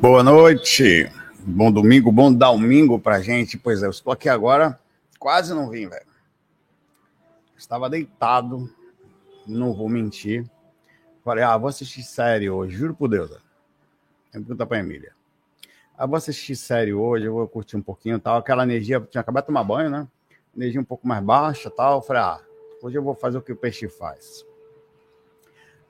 [0.00, 3.58] Boa noite, bom domingo, bom domingo pra gente.
[3.58, 4.80] Pois é, eu estou aqui agora,
[5.18, 6.06] quase não vim, velho.
[7.54, 8.74] Estava deitado,
[9.46, 10.48] não vou mentir.
[11.22, 13.28] Falei, ah, vou assistir série hoje, juro por Deus.
[14.32, 15.12] Tem pergunta pra Emília.
[15.98, 18.38] Ah, vou assistir série hoje, eu vou curtir um pouquinho tal.
[18.38, 20.08] Aquela energia, tinha acabado de tomar banho, né?
[20.56, 22.00] Energia um pouco mais baixa tal.
[22.00, 22.40] Falei, ah,
[22.82, 24.46] hoje eu vou fazer o que o peixe faz.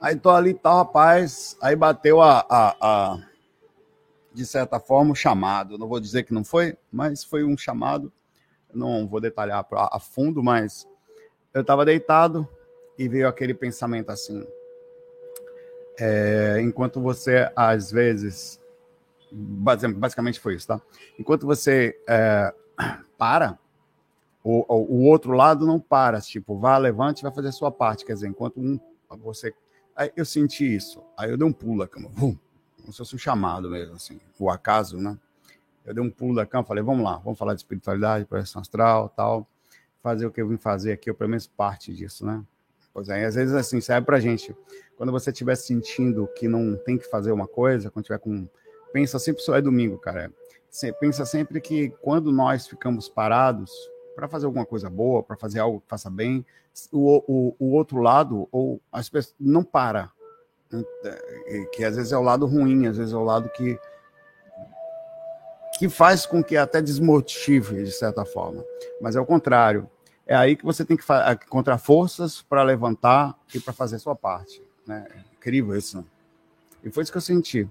[0.00, 1.56] Aí tô ali tal, rapaz.
[1.62, 3.29] Aí bateu a, a, a
[4.32, 5.78] de certa forma, um chamado.
[5.78, 8.12] Não vou dizer que não foi, mas foi um chamado.
[8.72, 10.86] Não vou detalhar a fundo, mas
[11.52, 12.48] eu estava deitado
[12.96, 14.46] e veio aquele pensamento assim.
[15.98, 18.60] É, enquanto você, às vezes,
[19.32, 20.80] basicamente foi isso, tá?
[21.18, 22.54] Enquanto você é,
[23.18, 23.58] para,
[24.42, 28.04] o, o, outro lado não para, tipo, vá, levante, vai fazer a sua parte.
[28.04, 28.80] Quer dizer, enquanto um,
[29.18, 29.52] você.
[29.94, 32.36] Aí eu senti isso, aí eu dei um pulo da cama, vum,
[32.80, 35.16] como se fosse um chamado mesmo, assim, o acaso, né?
[35.84, 39.08] Eu dei um pulo da cama, falei, vamos lá, vamos falar de espiritualidade, projeção astral,
[39.08, 39.46] tal,
[40.02, 42.44] fazer o que eu vim fazer aqui, eu pelo menos parte disso, né?
[42.92, 44.54] Pois é, às vezes assim, serve pra gente.
[44.96, 48.48] Quando você estiver sentindo que não tem que fazer uma coisa, quando tiver com.
[48.92, 50.32] Pensa sempre, só é domingo, cara.
[51.00, 53.70] Pensa sempre que quando nós ficamos parados
[54.14, 56.44] para fazer alguma coisa boa, para fazer algo que faça bem,
[56.92, 60.12] o, o, o outro lado, ou as pessoas, não para
[61.72, 63.78] que às vezes é o lado ruim, às vezes é o lado que
[65.78, 68.62] que faz com que até desmotive de certa forma.
[69.00, 69.88] Mas é o contrário.
[70.26, 71.02] É aí que você tem que
[71.46, 74.62] encontrar forças para levantar e para fazer a sua parte.
[74.86, 75.06] Né?
[75.10, 75.96] É incrível isso.
[75.96, 76.04] Né?
[76.84, 77.68] E foi isso que eu senti.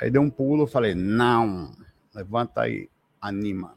[0.00, 1.72] Aí dei um pulo, falei: não,
[2.14, 2.88] levanta aí,
[3.20, 3.74] anima.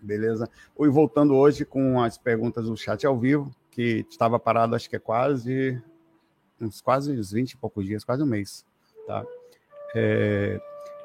[0.00, 0.46] Beleza?
[0.78, 4.96] E voltando hoje com as perguntas do chat ao vivo, que estava parado, acho que
[4.96, 5.82] é quase
[6.62, 8.64] uns quase uns 20 e poucos dias, quase um mês,
[9.06, 9.24] tá?
[9.94, 10.60] É,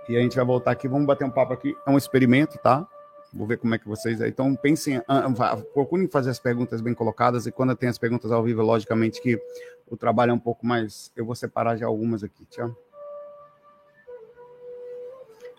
[0.08, 2.88] e a gente vai voltar aqui, vamos bater um papo aqui, é um experimento, tá?
[3.34, 4.22] Vou ver como é que vocês.
[4.22, 8.32] Então, pensem, ah, ah, procurem fazer as perguntas bem colocadas, e quando tem as perguntas
[8.32, 9.40] ao vivo, logicamente que
[9.86, 11.12] o trabalho é um pouco mais.
[11.16, 12.74] Eu vou separar já algumas aqui, tchau.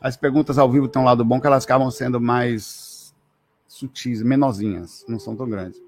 [0.01, 3.15] As perguntas ao vivo têm um lado bom que elas acabam sendo mais
[3.67, 5.88] sutis, menorzinhas, não são tão grandes.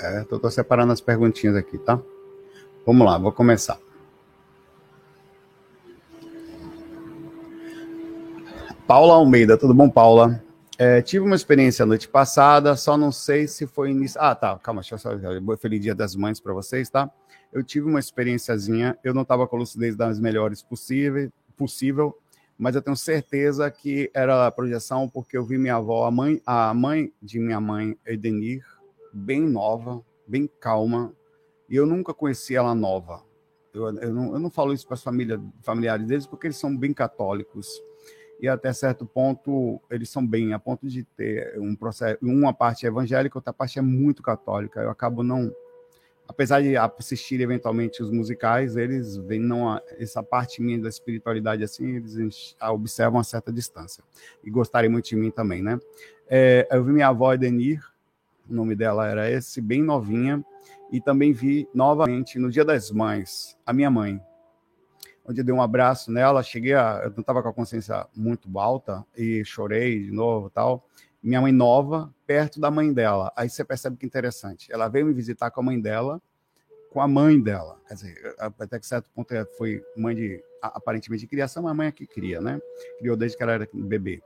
[0.00, 0.32] Certo?
[0.32, 2.00] Eu estou separando as perguntinhas aqui, tá?
[2.86, 3.78] Vamos lá, vou começar.
[8.86, 10.42] Paula Almeida, tudo bom, Paula?
[10.78, 14.18] É, tive uma experiência noite passada, só não sei se foi início.
[14.18, 15.10] Ah, tá, calma, deixa eu só.
[15.58, 17.10] Feliz Dia das Mães para vocês, tá?
[17.52, 22.16] Eu tive uma experiênciazinha, eu não estava com a lucidez das melhores possível, possível,
[22.56, 26.40] mas eu tenho certeza que era a projeção, porque eu vi minha avó, a mãe,
[26.46, 28.64] a mãe de minha mãe, Edenir,
[29.12, 31.12] bem nova, bem calma,
[31.68, 33.22] e eu nunca conheci ela nova.
[33.72, 36.76] Eu, eu, não, eu não falo isso para as família, familiares deles, porque eles são
[36.76, 37.80] bem católicos.
[38.40, 42.86] E até certo ponto, eles são bem, a ponto de ter um processo, uma parte
[42.86, 44.80] é evangélica, outra parte é muito católica.
[44.80, 45.54] Eu acabo não.
[46.26, 51.96] Apesar de assistir eventualmente os musicais, eles veem não essa parte minha da espiritualidade assim,
[51.96, 54.02] eles observam a certa distância.
[54.42, 55.78] E gostarem muito de mim também, né?
[56.28, 57.84] É, eu vi minha avó Edenir,
[58.50, 60.44] o nome dela era esse, bem novinha,
[60.90, 64.20] e também vi novamente no Dia das Mães, a minha mãe,
[65.24, 68.58] onde eu dei um abraço nela, cheguei a, eu não estava com a consciência muito
[68.58, 70.86] alta e chorei de novo, tal.
[71.22, 73.30] Minha mãe nova, perto da mãe dela.
[73.36, 74.72] Aí você percebe que interessante.
[74.72, 76.20] Ela veio me visitar com a mãe dela,
[76.90, 77.78] com a mãe dela.
[77.86, 81.88] Quer dizer, até que certo ponto foi mãe de aparentemente de criação, mas a mãe
[81.88, 82.58] é que cria, né?
[82.98, 84.22] Criou desde que ela era bebê.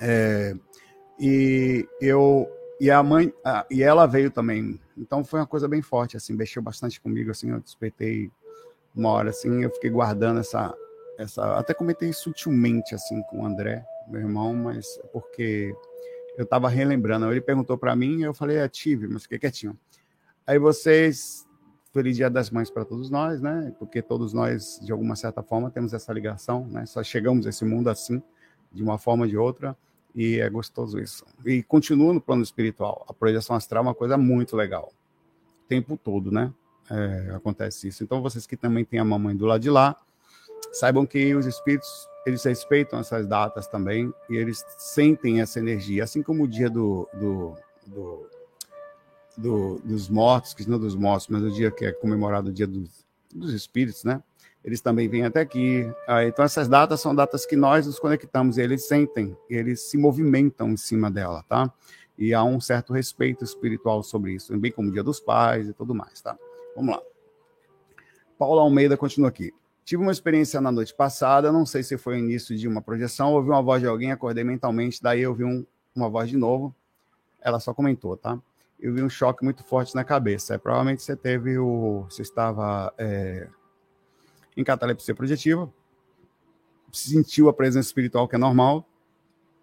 [0.00, 0.54] É,
[1.18, 2.50] e eu
[2.82, 3.32] e a mãe,
[3.70, 4.80] e ela veio também.
[4.98, 8.28] Então foi uma coisa bem forte, assim, mexeu bastante comigo, assim, eu despertei
[8.92, 10.74] uma hora, assim, eu fiquei guardando essa,
[11.16, 15.72] essa, até comentei sutilmente, assim, com o André, meu irmão, mas é porque
[16.36, 17.30] eu estava relembrando.
[17.30, 19.78] Ele perguntou para mim, eu falei, é, tive, mas fiquei quietinho.
[20.44, 21.46] Aí vocês
[21.92, 23.72] feliz Dia das Mães para todos nós, né?
[23.78, 26.84] Porque todos nós, de alguma certa forma, temos essa ligação, né?
[26.84, 28.20] Só chegamos a esse mundo assim,
[28.72, 29.76] de uma forma ou de outra,
[30.14, 31.24] e é gostoso isso.
[31.44, 33.04] E continua no plano espiritual.
[33.08, 34.92] A projeção astral é uma coisa muito legal.
[35.64, 36.52] O tempo todo, né?
[36.90, 38.04] É, acontece isso.
[38.04, 39.96] Então, vocês que também têm a mamãe do lado de lá,
[40.72, 41.88] saibam que os espíritos
[42.24, 47.08] eles respeitam essas datas também e eles sentem essa energia, assim como o dia do,
[47.14, 47.56] do,
[47.86, 48.30] do,
[49.36, 52.66] do dos mortos, que não dos mortos, mas o dia que é comemorado o dia
[52.66, 53.04] dos,
[53.34, 54.22] dos espíritos, né?
[54.64, 55.90] Eles também vêm até aqui.
[56.06, 59.98] Ah, então essas datas são datas que nós nos conectamos, e eles sentem, eles se
[59.98, 61.72] movimentam em cima dela, tá?
[62.16, 65.72] E há um certo respeito espiritual sobre isso, bem como o Dia dos Pais e
[65.72, 66.36] tudo mais, tá?
[66.76, 67.02] Vamos lá.
[68.38, 69.52] Paulo Almeida continua aqui.
[69.84, 73.32] Tive uma experiência na noite passada, não sei se foi o início de uma projeção,
[73.32, 76.74] ouvi uma voz de alguém, acordei mentalmente, daí eu vi um, uma voz de novo.
[77.40, 78.38] Ela só comentou, tá?
[78.78, 80.54] Eu vi um choque muito forte na cabeça.
[80.54, 82.04] É, provavelmente você teve o.
[82.08, 83.48] Você estava é,
[84.56, 85.72] em catalepsia projetiva,
[86.92, 88.86] sentiu a presença espiritual, que é normal,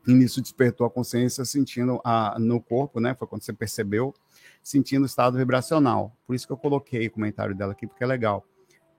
[0.07, 3.13] e nisso despertou a consciência, sentindo a, no corpo, né?
[3.13, 4.13] Foi quando você percebeu,
[4.63, 6.15] sentindo o estado vibracional.
[6.25, 8.45] Por isso que eu coloquei o comentário dela aqui, porque é legal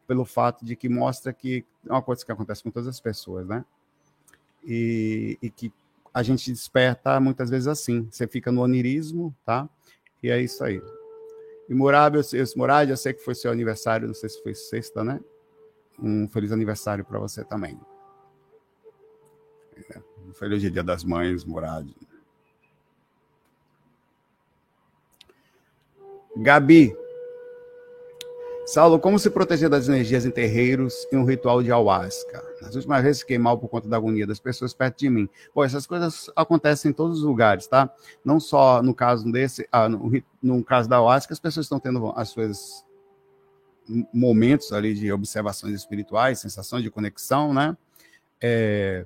[0.07, 3.47] pelo fato de que mostra que é uma coisa que acontece com todas as pessoas,
[3.47, 3.65] né?
[4.65, 5.73] E, e que
[6.13, 8.09] a gente desperta muitas vezes assim.
[8.11, 9.69] Você fica no onirismo, tá?
[10.23, 10.83] E é isso aí.
[11.69, 14.55] E Murab, eu, eu, Murad, eu sei que foi seu aniversário, não sei se foi
[14.55, 15.21] sexta, né?
[16.03, 17.79] Um feliz aniversário para você também.
[19.91, 19.99] É,
[20.29, 21.89] um feliz dia das mães, Murad.
[26.37, 26.97] Gabi,
[28.73, 32.41] Saulo, como se proteger das energias em terreiros em um ritual de ayahuasca?
[32.63, 35.29] Nas últimas vezes fiquei mal por conta da agonia das pessoas perto de mim.
[35.53, 37.93] Pô, essas coisas acontecem em todos os lugares, tá?
[38.25, 42.13] Não só no caso desse, ah, no, no caso da ayahuasca, as pessoas estão tendo
[42.15, 42.85] as suas
[44.13, 47.77] momentos ali de observações espirituais, sensações de conexão, né?
[48.41, 49.05] É,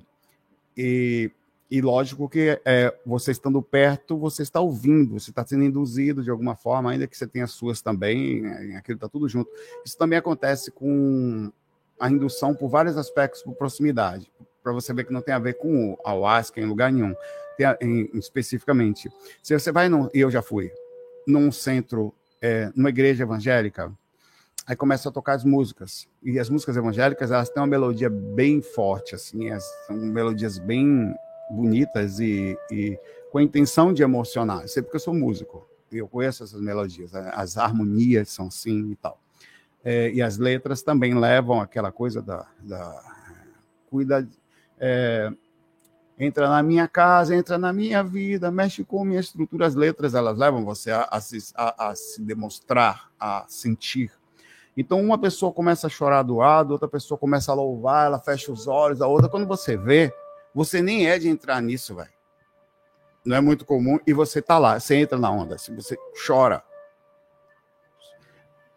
[0.77, 1.31] e
[1.69, 6.29] e lógico que é, você estando perto, você está ouvindo, você está sendo induzido de
[6.29, 9.49] alguma forma, ainda que você tenha suas também, né, aquilo está tudo junto.
[9.83, 11.51] Isso também acontece com
[11.99, 14.31] a indução por vários aspectos, por proximidade,
[14.61, 17.15] para você ver que não tem a ver com o ayahuasca em lugar nenhum,
[17.59, 19.09] a, em, especificamente.
[19.41, 20.71] Se você vai, e eu já fui,
[21.25, 23.91] num centro, é, numa igreja evangélica,
[24.65, 26.07] aí começa a tocar as músicas.
[26.23, 29.49] E as músicas evangélicas, elas têm uma melodia bem forte, assim,
[29.87, 31.13] são melodias bem
[31.51, 32.99] bonitas e, e
[33.31, 34.61] com a intenção de emocionar.
[34.61, 35.67] Eu sei porque eu sou músico
[35.97, 39.19] eu conheço essas melodias, as harmonias são assim e tal.
[39.83, 43.03] É, e as letras também levam aquela coisa da, da
[43.89, 44.27] cuida,
[44.79, 45.31] é,
[46.17, 49.67] entra na minha casa, entra na minha vida, mexe com minha estrutura.
[49.67, 51.19] As letras elas levam você a, a,
[51.55, 54.11] a, a se demonstrar, a sentir.
[54.77, 58.51] Então, uma pessoa começa a chorar do lado, outra pessoa começa a louvar, ela fecha
[58.51, 60.13] os olhos, a outra, quando você vê,
[60.53, 62.09] você nem é de entrar nisso, velho.
[63.25, 66.63] Não é muito comum e você tá lá, você entra na onda, assim, você chora.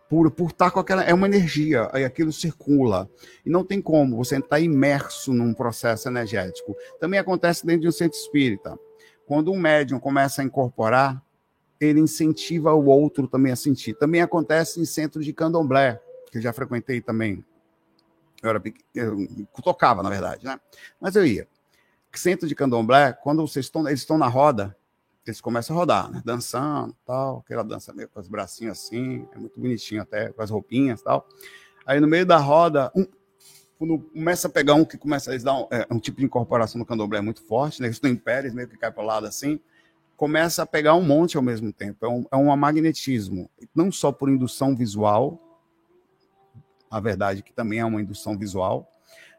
[0.08, 1.02] Por, por estar tá com aquela.
[1.02, 3.10] É uma energia, aí aquilo circula.
[3.44, 6.74] E não tem como, você está imerso num processo energético.
[6.98, 8.78] Também acontece dentro de um centro espírita.
[9.26, 11.22] Quando um médium começa a incorporar,
[11.80, 13.94] ele incentiva o outro também a sentir.
[13.94, 17.44] Também acontece em centro de candomblé, que eu já frequentei também.
[18.42, 18.62] Eu, era,
[18.94, 19.28] eu
[19.62, 20.60] tocava, na verdade, né?
[21.00, 21.48] Mas eu ia
[22.18, 24.76] centro de candomblé, quando vocês estão, eles estão na roda,
[25.26, 26.22] eles começam a rodar, né?
[26.24, 30.50] dançando, tal, aquela dança meio com os bracinhos assim, é muito bonitinho até, com as
[30.50, 31.26] roupinhas tal.
[31.86, 33.06] Aí no meio da roda, um,
[33.78, 36.78] quando começa a pegar um que começa a dar um, é, um tipo de incorporação
[36.78, 37.88] no candomblé muito forte, né?
[37.88, 39.60] Eles estão em pé, eles meio que cai para o lado assim,
[40.18, 42.04] começa a pegar um monte ao mesmo tempo.
[42.04, 45.40] É um, é um magnetismo, não só por indução visual,
[46.90, 48.92] a verdade é que também é uma indução visual,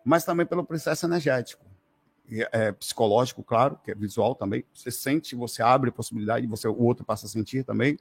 [0.06, 1.66] mas também pelo processo energético
[2.54, 4.64] é, psicológico, claro, que é visual também.
[4.74, 8.00] Você sente, você abre possibilidade, você o outro passa a sentir também,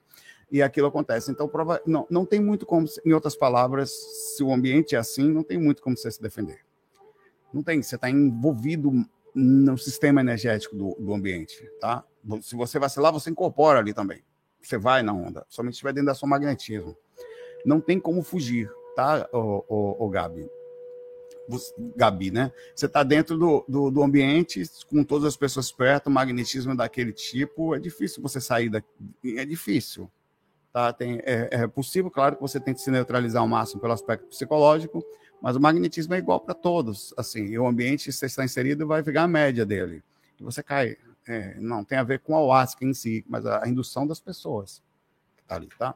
[0.48, 1.32] e aquilo acontece.
[1.32, 3.90] Então, prova, não, não tem muito como, em outras palavras,
[4.36, 6.60] se o ambiente é assim, não tem muito como você se defender.
[7.52, 8.92] Não tem, você está envolvido
[9.34, 12.04] no sistema energético do, do ambiente, tá?
[12.42, 14.22] Se você vacilar, você incorpora ali também.
[14.60, 16.96] Você vai na onda, somente estiver dentro da sua magnetismo.
[17.64, 20.48] Não tem como fugir, tá, o, o, o Gabi?
[21.96, 22.52] Gabi, né?
[22.74, 27.74] Você está dentro do, do, do, ambiente, com todas as pessoas perto, magnetismo daquele tipo,
[27.74, 28.88] é difícil você sair daqui,
[29.24, 30.10] é difícil.
[30.72, 30.92] Tá?
[30.92, 35.02] Tem, é, é possível, claro, que você tente se neutralizar ao máximo pelo aspecto psicológico,
[35.40, 37.14] mas o magnetismo é igual para todos.
[37.16, 40.02] Assim, e o ambiente que você está inserido vai ficar a média dele.
[40.38, 40.96] E você cai.
[41.28, 44.18] É, não tem a ver com a OASC em si, mas a, a indução das
[44.18, 44.82] pessoas
[45.36, 45.94] que tá ali, tá?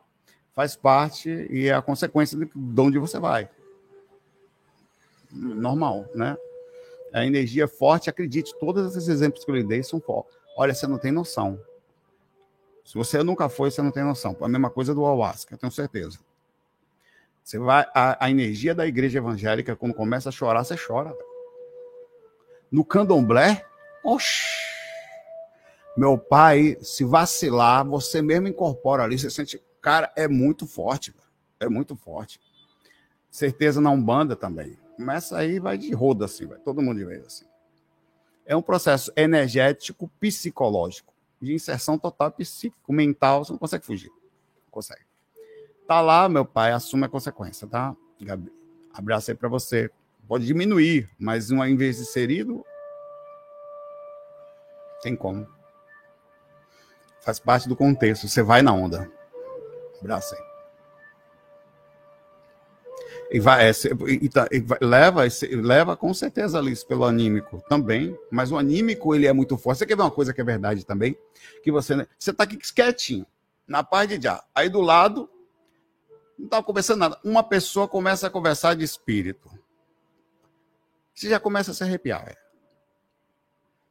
[0.54, 3.48] Faz parte e é a consequência de, de onde você vai.
[5.30, 6.36] Normal, né?
[7.14, 10.36] A energia forte, acredite, todos esses exemplos que eu lhe dei são fortes.
[10.54, 11.58] Olha, você não tem noção.
[12.84, 14.36] Se você nunca foi, você não tem noção.
[14.42, 16.18] A mesma coisa do ayahuasca, eu tenho certeza.
[17.42, 21.16] Você vai, a, a, energia da igreja evangélica, quando começa a chorar, você chora.
[22.70, 23.66] No candomblé,
[24.04, 24.51] oxi,
[25.96, 31.14] meu pai, se vacilar, você mesmo incorpora ali, você sente, cara, é muito forte,
[31.60, 32.40] é muito forte.
[33.30, 34.78] Certeza na Umbanda também.
[34.96, 37.44] Começa aí, vai de roda assim, vai todo mundo de vez assim.
[38.44, 44.10] É um processo energético, psicológico, de inserção total psíquico, mental, você não consegue fugir.
[44.10, 45.02] Não consegue.
[45.86, 47.94] Tá lá, meu pai, assume a consequência, tá?
[48.20, 48.52] Gabi,
[48.92, 49.90] abraço aí para você.
[50.26, 52.64] Pode diminuir, mas uma em vez de ser ido,
[55.02, 55.46] tem como.
[57.22, 58.28] Faz parte do contexto.
[58.28, 59.10] Você vai na onda.
[60.00, 60.52] Abraço aí.
[63.30, 63.72] E vai, é,
[64.08, 69.14] e, tá, e vai, leva, leva com certeza ali pelo anímico também, mas o anímico
[69.14, 69.78] ele é muito forte.
[69.78, 71.16] Você quer ver uma coisa que é verdade também?
[71.62, 73.26] Que você você tá aqui quietinho,
[73.66, 74.44] na paz de já.
[74.54, 75.30] Aí do lado
[76.38, 77.20] não estava conversando nada.
[77.24, 79.50] Uma pessoa começa a conversar de espírito.
[81.14, 82.28] Você já começa a se arrepiar.
[82.28, 82.36] É.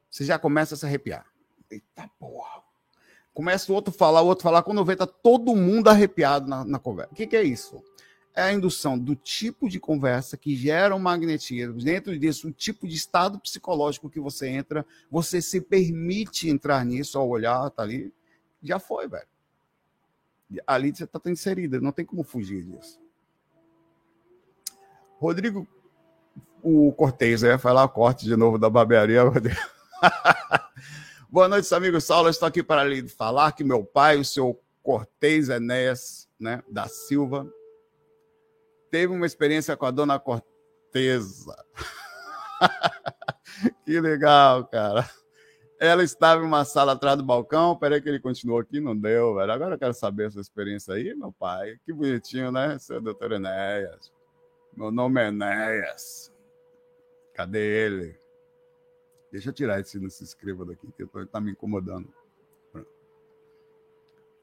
[0.08, 1.26] Você já começa a se arrepiar.
[1.68, 2.62] Eita porra.
[3.34, 4.62] Começa o outro falar, o outro falar.
[4.62, 7.12] Quando vê, tá todo mundo arrepiado na, na conversa.
[7.12, 7.82] O que, que é isso?
[8.34, 11.74] É a indução do tipo de conversa que gera um magnetismo.
[11.74, 17.18] Dentro disso, o tipo de estado psicológico que você entra, você se permite entrar nisso
[17.18, 18.12] ao olhar, tá ali.
[18.62, 19.26] Já foi, velho
[20.66, 23.00] ali você está inserida, não tem como fugir disso.
[25.18, 25.66] Rodrigo,
[26.62, 29.22] o Cortez, eu ia falar corte de novo da barbearia.
[31.32, 32.04] Boa noite, amigos.
[32.04, 36.86] Saulo, estou aqui para lhe falar que meu pai, o seu Cortez Enéas, né, da
[36.86, 37.50] Silva,
[38.90, 41.56] teve uma experiência com a dona Corteza.
[43.86, 45.08] que legal, cara.
[45.80, 47.78] Ela estava em uma sala atrás do balcão.
[47.78, 49.52] Peraí que ele continuou aqui, não deu, velho.
[49.52, 51.78] Agora eu quero saber a sua experiência aí, meu pai.
[51.86, 54.12] Que bonitinho, né, seu doutor Enéas?
[54.76, 56.30] Meu nome é Enéas.
[57.32, 58.21] Cadê ele?
[59.32, 62.12] Deixa eu tirar esse não se inscreva daqui, que está me incomodando.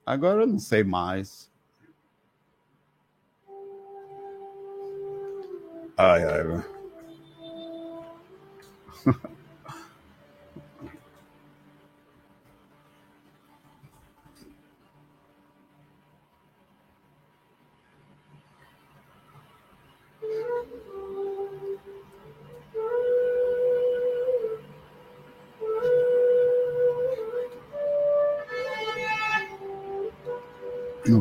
[0.03, 1.51] Agora eu não sei mais.
[5.95, 6.63] Ai, ai,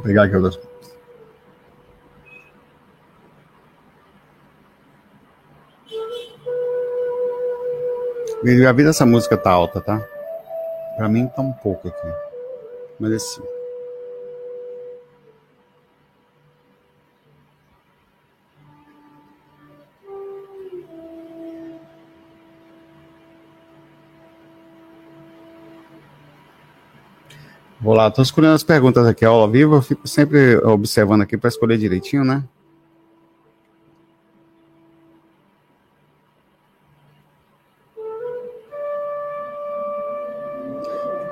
[0.09, 0.79] pegar aqui outras coisas.
[8.67, 10.01] A vida essa música tá alta, tá?
[10.97, 12.09] Pra mim tá um pouco aqui.
[12.99, 13.58] Mas assim.
[27.89, 31.49] Vou lá, estou escolhendo as perguntas aqui ao vivo, eu fico sempre observando aqui para
[31.49, 32.45] escolher direitinho, né?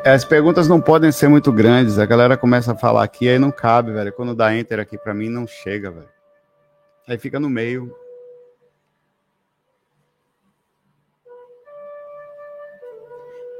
[0.02, 3.50] As perguntas não podem ser muito grandes, a galera começa a falar aqui, aí não
[3.50, 4.10] cabe, velho.
[4.14, 6.08] Quando dá enter aqui para mim, não chega, velho.
[7.06, 7.94] Aí fica no meio.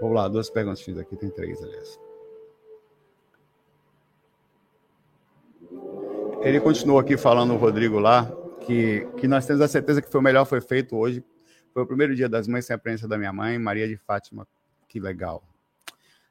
[0.01, 2.06] Vamos lá, duas perguntas aqui, tem três, aliás.
[6.47, 8.31] Ele continuou aqui falando, o Rodrigo lá,
[8.65, 11.25] que, que nós temos a certeza que foi o melhor foi feito hoje.
[11.75, 14.47] Foi o primeiro dia das mães sem a presença da minha mãe, Maria de Fátima.
[14.87, 15.43] Que legal.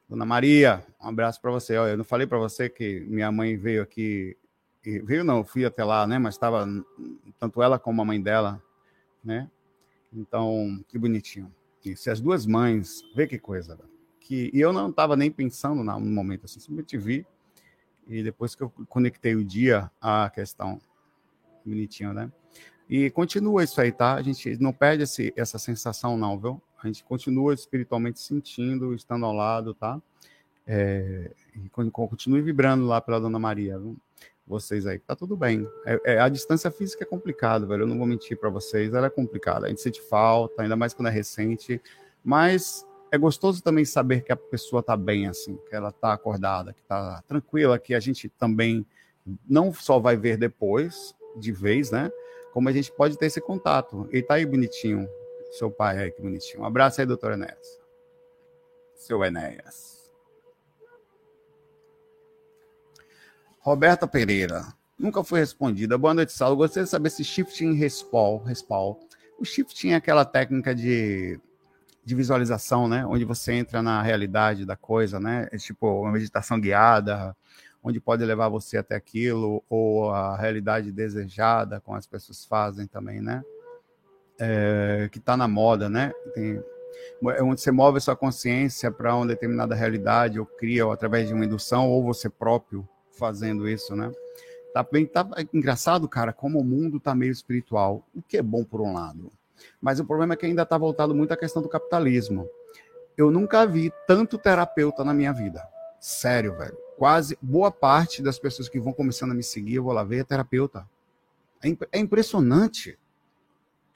[0.08, 1.76] Dona Maria, um abraço para você.
[1.76, 4.38] Olha, eu não falei para você que minha mãe veio aqui,
[5.04, 6.18] veio não, fui até lá, né?
[6.18, 6.66] Mas estava
[7.38, 8.64] tanto ela como a mãe dela,
[9.22, 9.52] né?
[10.14, 11.54] Então, que bonitinho.
[11.84, 13.78] E se as duas mães, vê que coisa,
[14.22, 17.28] que e eu não estava nem pensando no momento assim, simplesmente vi
[18.08, 20.80] e depois que eu conectei o dia à questão,
[21.66, 22.32] bonitinho, né?
[22.88, 24.14] E continua isso aí, tá?
[24.14, 26.62] A gente não perde esse, essa sensação, não, viu?
[26.82, 30.00] A gente continua espiritualmente sentindo, estando ao lado, tá?
[30.68, 31.32] É,
[31.92, 33.98] continue vibrando lá pela Dona Maria, viu?
[34.48, 35.68] Vocês aí, tá tudo bem.
[35.86, 37.84] É, é, a distância física é complicada, velho.
[37.84, 39.66] Eu não vou mentir para vocês, ela é complicada.
[39.66, 41.82] A gente sente falta, ainda mais quando é recente.
[42.24, 46.74] Mas é gostoso também saber que a pessoa está bem, assim, que ela está acordada,
[46.74, 48.86] que está tranquila, que a gente também
[49.48, 52.12] não só vai ver depois, de vez, né?
[52.54, 54.08] Como a gente pode ter esse contato.
[54.12, 55.08] E tá aí bonitinho,
[55.52, 56.62] seu pai aí, que bonitinho.
[56.62, 57.80] Um abraço aí, doutor Enéas.
[58.96, 60.12] Seu Enéas.
[63.60, 64.64] Roberta Pereira.
[64.98, 65.98] Nunca foi respondida.
[65.98, 66.56] Boa noite, Saulo.
[66.56, 68.96] Gostaria de saber se shifting respawn, respawn.
[69.38, 71.40] O shifting é aquela técnica de,
[72.06, 73.04] de visualização, né?
[73.06, 75.48] Onde você entra na realidade da coisa, né?
[75.52, 77.36] É tipo uma meditação guiada,
[77.84, 83.22] onde pode levar você até aquilo, ou a realidade desejada, como as pessoas fazem também,
[83.22, 83.44] né?
[84.40, 86.12] É, que está na moda, né?
[86.36, 86.62] Tem,
[87.36, 91.28] é onde você move a sua consciência para uma determinada realidade, ou cria ou através
[91.28, 94.12] de uma indução, ou você próprio fazendo isso, né?
[94.74, 98.64] Tá bem, tá engraçado, cara, como o mundo tá meio espiritual, o que é bom
[98.64, 99.32] por um lado.
[99.82, 102.50] Mas o problema é que ainda tá voltado muito à questão do capitalismo.
[103.18, 105.66] Eu nunca vi tanto terapeuta na minha vida.
[106.00, 106.78] Sério, velho.
[106.98, 110.20] Quase boa parte das pessoas que vão começando a me seguir, eu vou lá ver,
[110.20, 110.88] é terapeuta.
[111.64, 112.98] É, imp é impressionante.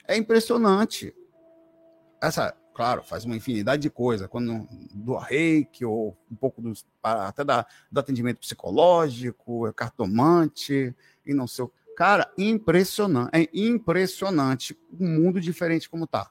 [0.06, 1.14] É impressionante.
[2.20, 7.44] Essa, claro, faz uma infinidade de coisas, quando do reiki, ou um pouco dos, até
[7.44, 11.72] da, do atendimento psicológico, cartomante, e não sei o.
[12.00, 16.30] Cara, impressionante, é impressionante o mundo diferente como tá.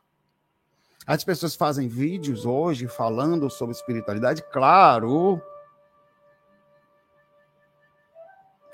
[1.06, 5.40] As pessoas fazem vídeos hoje falando sobre espiritualidade, claro,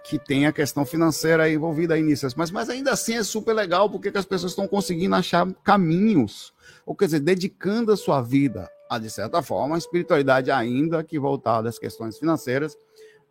[0.06, 2.26] que tem a questão financeira envolvida aí nisso.
[2.38, 6.54] Mas, mas ainda assim é super legal porque as pessoas estão conseguindo achar caminhos,
[6.86, 11.20] ou quer dizer, dedicando a sua vida a, de certa forma, a espiritualidade ainda que
[11.20, 12.78] voltada às questões financeiras,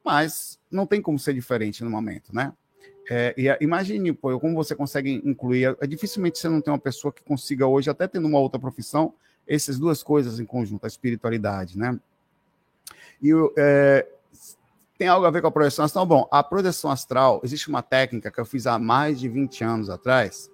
[0.05, 2.53] mas não tem como ser diferente no momento, né?
[3.11, 5.77] É, e imagine, pô, como você consegue incluir.
[5.81, 9.15] É, dificilmente você não tem uma pessoa que consiga hoje, até tendo uma outra profissão,
[9.47, 11.99] essas duas coisas em conjunto, a espiritualidade, né?
[13.23, 14.07] E é,
[14.97, 16.07] tem algo a ver com a projeção astral?
[16.07, 19.91] Bom, a projeção astral, existe uma técnica que eu fiz há mais de 20 anos
[19.91, 20.51] atrás,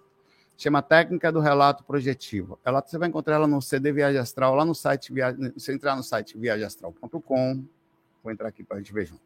[0.57, 2.59] chama técnica do relato projetivo.
[2.65, 5.13] Ela, você vai encontrar ela no CD Viagem Astral, lá no site,
[5.55, 7.65] você entrar no site viagemastral.com,
[8.23, 9.23] vou entrar aqui para a gente ver junto.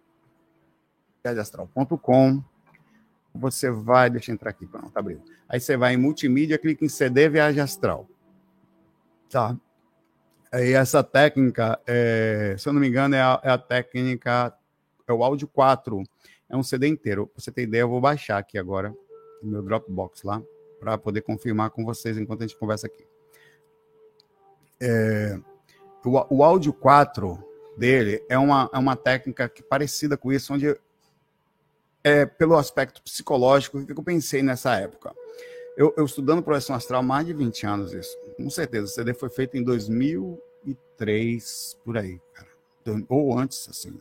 [1.24, 2.42] viagemastral.com,
[3.34, 5.22] você vai, deixa eu entrar aqui, pronto, abrindo.
[5.48, 8.08] Aí você vai em multimídia, clica em CD Viagem Astral.
[9.28, 9.56] Tá?
[10.52, 14.56] Aí essa técnica, é, se eu não me engano, é a, é a técnica
[15.06, 16.02] é o áudio 4.
[16.48, 17.26] É um CD inteiro.
[17.26, 18.94] Pra você ter ideia, eu vou baixar aqui agora
[19.42, 20.42] no meu Dropbox lá,
[20.78, 23.04] para poder confirmar com vocês enquanto a gente conversa aqui.
[24.80, 25.38] É,
[26.04, 27.38] o, o áudio 4
[27.76, 30.76] dele é uma, é uma técnica que, parecida com isso, onde
[32.04, 35.12] é, pelo aspecto psicológico, o que eu pensei nessa época?
[35.76, 38.16] Eu, eu estudando projeção astral mais de 20 anos isso.
[38.36, 42.48] Com certeza, o CD foi feito em 2003, por aí, cara.
[43.08, 43.98] Ou antes, assim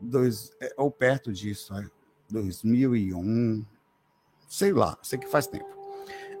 [0.00, 1.86] dois, é, ou perto disso, é,
[2.30, 3.64] 2001,
[4.48, 5.68] sei lá, sei que faz tempo.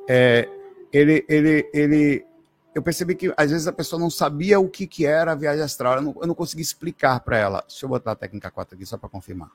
[0.08, 0.48] É,
[0.92, 2.26] ele, ele, ele,
[2.74, 5.62] eu percebi que às vezes a pessoa não sabia o que, que era a viagem
[5.62, 7.64] astral, eu não, eu não consegui explicar para ela.
[7.68, 9.50] Deixa eu botar a técnica 4 aqui só para confirmar.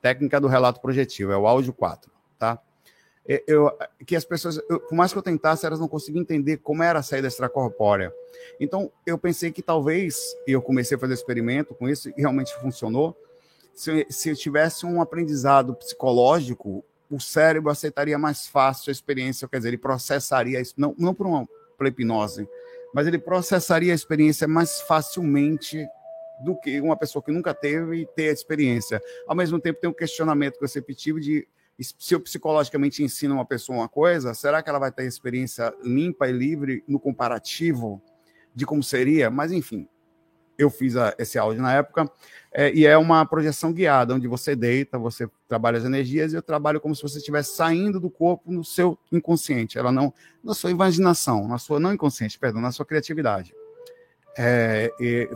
[0.00, 2.60] Técnica do relato projetivo, é o áudio 4, tá?
[3.46, 3.70] eu,
[4.06, 7.00] que as pessoas, eu, por mais que eu tentasse, elas não conseguiam entender como era
[7.00, 8.12] a saída extracorpórea.
[8.58, 12.54] Então, eu pensei que talvez, e eu comecei a fazer experimento com isso, e realmente
[12.58, 13.14] funcionou,
[13.74, 19.58] se, se eu tivesse um aprendizado psicológico, o cérebro aceitaria mais fácil a experiência, quer
[19.58, 21.46] dizer, ele processaria, não, não por uma
[21.84, 22.48] hipnose,
[22.94, 25.86] mas ele processaria a experiência mais facilmente
[26.44, 29.00] do que uma pessoa que nunca teve e ter a experiência.
[29.26, 31.46] Ao mesmo tempo, tem um questionamento receptivo de
[31.80, 36.28] se eu psicologicamente ensino uma pessoa uma coisa, será que ela vai ter experiência limpa
[36.28, 38.02] e livre no comparativo
[38.52, 39.30] de como seria?
[39.30, 39.88] Mas, enfim,
[40.58, 42.10] eu fiz a, esse áudio na época,
[42.52, 46.42] é, e é uma projeção guiada, onde você deita, você trabalha as energias, e eu
[46.42, 50.72] trabalho como se você estivesse saindo do corpo no seu inconsciente, ela não, na sua
[50.72, 53.54] imaginação, na sua, não inconsciente, perdão, na sua criatividade.
[54.40, 54.92] É,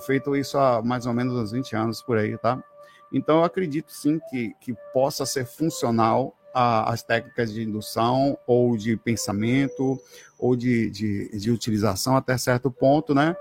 [0.06, 2.62] feito isso há mais ou menos uns 20 anos por aí, tá?
[3.12, 8.76] Então, eu acredito sim que, que possa ser funcional a, as técnicas de indução ou
[8.76, 10.00] de pensamento
[10.38, 13.36] ou de, de, de utilização até certo ponto, né?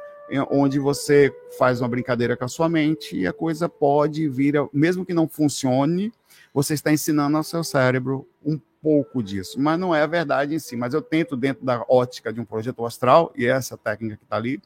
[0.50, 5.06] Onde você faz uma brincadeira com a sua mente e a coisa pode vir, mesmo
[5.06, 6.12] que não funcione,
[6.54, 10.60] você está ensinando ao seu cérebro um pouco disso, mas não é a verdade em
[10.60, 10.76] si.
[10.76, 14.38] Mas eu tento, dentro da ótica de um projeto astral, e essa técnica que está
[14.38, 14.62] ali,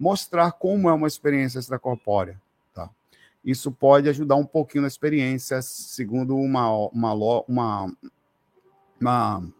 [0.00, 2.40] mostrar como é uma experiência extracorpórea
[3.44, 7.96] isso pode ajudar um pouquinho na experiência, segundo uma, uma, uma,
[9.00, 9.52] uma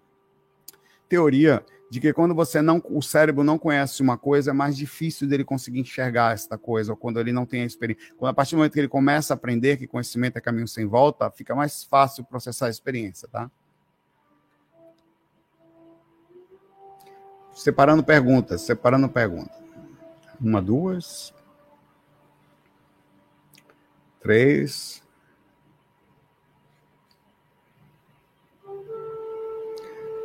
[1.09, 5.27] teoria de que quando você não, o cérebro não conhece uma coisa, é mais difícil
[5.27, 8.15] dele conseguir enxergar esta coisa, ou quando ele não tem a experiência.
[8.17, 10.87] Quando a partir do momento que ele começa a aprender que conhecimento é caminho sem
[10.87, 13.51] volta, fica mais fácil processar a experiência, tá?
[17.53, 19.60] Separando perguntas, separando perguntas.
[20.41, 21.35] Uma, duas,
[24.21, 25.03] três,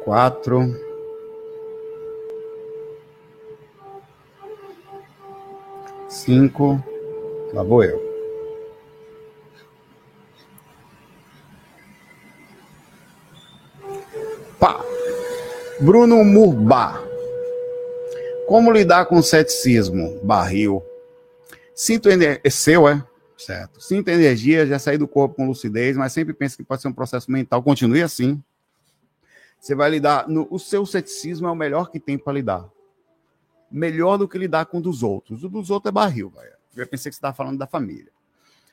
[0.04, 0.86] quatro.
[6.26, 6.84] cinco,
[7.54, 8.02] lá vou eu.
[14.60, 14.80] Pá.
[15.80, 17.04] Bruno Murba.
[18.48, 20.20] Como lidar com ceticismo?
[20.24, 20.84] Barril.
[21.74, 22.42] Sinto energia.
[22.44, 23.06] É seu, é?
[23.38, 23.82] Certo.
[23.82, 26.94] Sinto energia, já saí do corpo com lucidez, mas sempre penso que pode ser um
[26.94, 27.62] processo mental.
[27.62, 28.42] Continue assim.
[29.60, 30.28] Você vai lidar.
[30.28, 32.70] No, o seu ceticismo é o melhor que tem para lidar
[33.76, 35.44] melhor do que lidar com o dos outros.
[35.44, 36.56] O dos outros é barril, velho.
[36.76, 38.12] Eu pensei que você estava falando da família.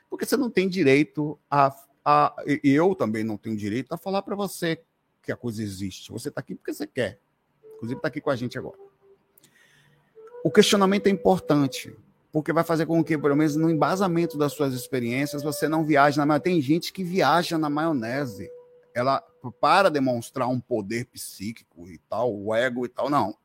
[0.09, 2.35] Porque você não tem direito a, a.
[2.47, 4.81] E eu também não tenho direito a falar para você
[5.21, 6.11] que a coisa existe.
[6.11, 7.19] Você está aqui porque você quer.
[7.75, 8.77] Inclusive, está aqui com a gente agora.
[10.43, 11.95] O questionamento é importante,
[12.31, 16.17] porque vai fazer com que, pelo menos no embasamento das suas experiências, você não viaje
[16.17, 16.43] na maionese.
[16.43, 18.49] Tem gente que viaja na maionese.
[18.93, 19.23] Ela,
[19.59, 23.35] para demonstrar um poder psíquico e tal, o ego e tal, não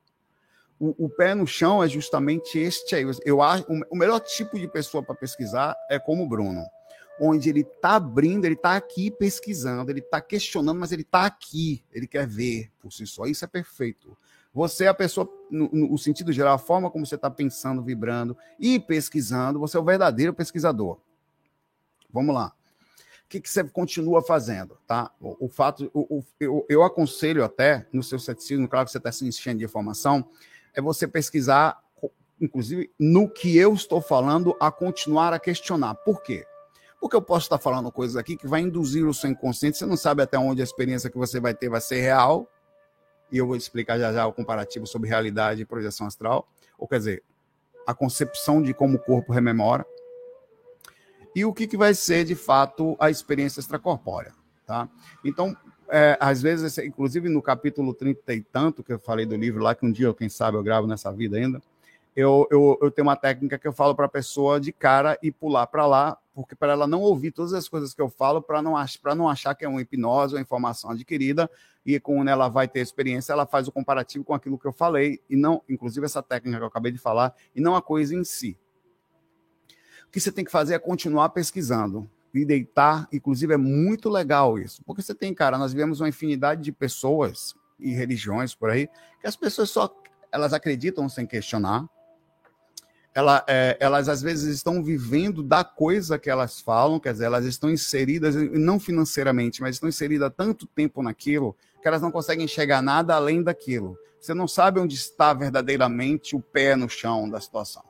[0.78, 3.04] o, o, pé no chão é justamente este aí.
[3.24, 6.64] Eu acho o melhor tipo de pessoa para pesquisar é como o Bruno,
[7.20, 11.84] onde ele está abrindo, ele está aqui pesquisando, ele está questionando, mas ele está aqui,
[11.92, 13.26] ele quer ver por si só.
[13.26, 14.16] Isso é perfeito.
[14.52, 18.36] Você é a pessoa, no, no sentido geral, a forma como você está pensando, vibrando
[18.58, 20.98] e pesquisando, você é o verdadeiro pesquisador.
[22.10, 22.52] Vamos lá.
[23.24, 25.10] O que, que você continua fazendo, tá?
[25.20, 28.98] O, o fato, o, o, eu, eu aconselho até, no seu ceticismo, claro que você
[28.98, 30.26] está se enchendo de informação,
[30.74, 31.78] é você pesquisar,
[32.40, 35.94] inclusive, no que eu estou falando, a continuar a questionar.
[35.96, 36.46] Por quê?
[36.98, 39.96] Porque eu posso estar falando coisas aqui que vai induzir o seu inconsciente, você não
[39.96, 42.50] sabe até onde a experiência que você vai ter vai ser real,
[43.30, 46.98] e eu vou explicar já já o comparativo sobre realidade e projeção astral, ou quer
[46.98, 47.22] dizer,
[47.86, 49.86] a concepção de como o corpo rememora,
[51.34, 54.32] e o que, que vai ser, de fato, a experiência extracorpórea.
[54.66, 54.88] Tá?
[55.24, 55.56] Então,
[55.88, 59.74] é, às vezes, inclusive no capítulo 30 e tanto que eu falei do livro lá,
[59.74, 61.62] que um dia, quem sabe, eu gravo nessa vida ainda,
[62.14, 65.30] eu, eu, eu tenho uma técnica que eu falo para a pessoa de cara e
[65.30, 68.62] pular para lá, porque para ela não ouvir todas as coisas que eu falo, para
[68.62, 71.50] não, ach, não achar que é uma hipnose ou informação adquirida,
[71.84, 75.20] e quando ela vai ter experiência, ela faz o comparativo com aquilo que eu falei,
[75.28, 78.22] e não, inclusive essa técnica que eu acabei de falar, e não a coisa em
[78.22, 78.56] si.
[80.06, 83.08] O que você tem que fazer é continuar pesquisando e deitar.
[83.12, 84.80] Inclusive, é muito legal isso.
[84.84, 88.88] Porque você tem, cara, nós vemos uma infinidade de pessoas e religiões por aí,
[89.20, 89.92] que as pessoas só
[90.30, 91.84] elas acreditam sem questionar.
[93.18, 97.44] Ela, é, elas às vezes estão vivendo da coisa que elas falam, quer dizer, elas
[97.44, 102.80] estão inseridas, não financeiramente, mas estão inseridas tanto tempo naquilo que elas não conseguem enxergar
[102.80, 103.98] nada além daquilo.
[104.20, 107.82] Você não sabe onde está verdadeiramente o pé no chão da situação.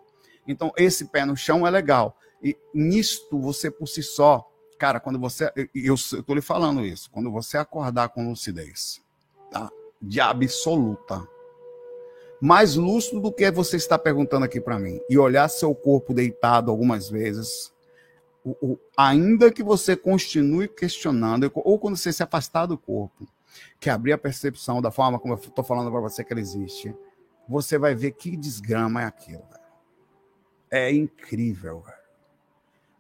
[0.47, 2.17] Então, esse pé no chão é legal.
[2.43, 5.53] E nisto, você por si só, cara, quando você.
[5.75, 7.11] Eu estou lhe falando isso.
[7.11, 9.03] Quando você acordar com lucidez,
[9.51, 9.71] tá?
[10.01, 11.29] De absoluta.
[12.41, 15.01] Mais lúcido do que você está perguntando aqui para mim.
[15.09, 17.73] E olhar seu corpo deitado algumas vezes.
[18.45, 23.27] O, o, ainda que você continue questionando, ou quando você se afastar do corpo,
[23.81, 26.95] que abrir a percepção da forma como eu estou falando para você que ela existe,
[27.49, 29.43] você vai ver que desgrama é aquilo.
[30.71, 31.99] É incrível, velho.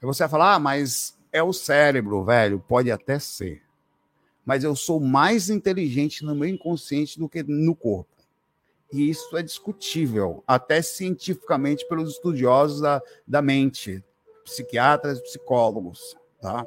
[0.01, 2.59] Você vai falar, ah, mas é o cérebro, velho.
[2.67, 3.63] Pode até ser.
[4.45, 8.09] Mas eu sou mais inteligente no meu inconsciente do que no corpo.
[8.93, 14.03] E isso é discutível, até cientificamente pelos estudiosos da, da mente,
[14.45, 16.67] psiquiatras, psicólogos, tá?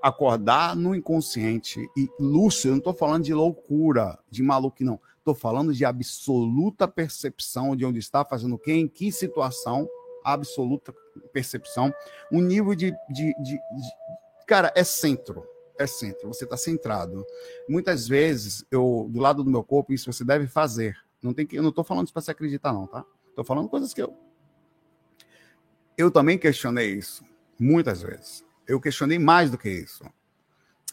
[0.00, 5.00] Acordar no inconsciente e lúcido, não estou falando de loucura, de maluco, não.
[5.18, 9.88] Estou falando de absoluta percepção de onde está fazendo o quê, em que situação,
[10.24, 10.94] absoluta
[11.32, 11.92] percepção,
[12.30, 13.60] um nível de, de, de, de
[14.46, 15.44] cara, é centro,
[15.76, 17.26] é centro, você está centrado.
[17.68, 20.96] Muitas vezes, eu, do lado do meu corpo, isso você deve fazer.
[21.22, 23.04] Não tem que, eu não estou falando isso para se acreditar, não, tá?
[23.28, 24.16] Estou falando coisas que eu.
[25.96, 27.24] Eu também questionei isso,
[27.58, 28.44] muitas vezes.
[28.66, 30.04] Eu questionei mais do que isso.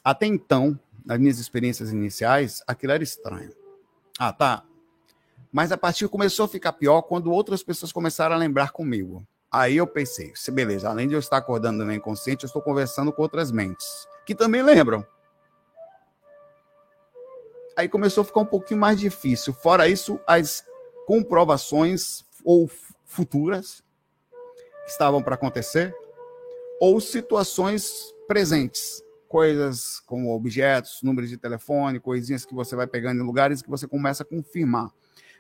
[0.03, 3.53] Até então, nas minhas experiências iniciais, aquilo era estranho.
[4.17, 4.63] Ah, tá.
[5.51, 9.25] Mas a partir começou a ficar pior quando outras pessoas começaram a lembrar comigo.
[9.51, 13.21] Aí eu pensei, beleza, além de eu estar acordando no inconsciente, eu estou conversando com
[13.21, 15.05] outras mentes, que também lembram.
[17.75, 19.53] Aí começou a ficar um pouquinho mais difícil.
[19.53, 20.63] Fora isso, as
[21.05, 22.69] comprovações ou
[23.05, 23.83] futuras
[24.86, 25.95] que estavam para acontecer,
[26.79, 33.25] ou situações presentes, coisas como objetos, números de telefone, coisinhas que você vai pegando em
[33.25, 34.91] lugares que você começa a confirmar.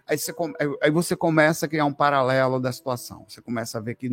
[0.05, 0.33] Aí você,
[0.81, 3.25] aí você começa a criar um paralelo da situação.
[3.27, 4.09] Você começa a ver que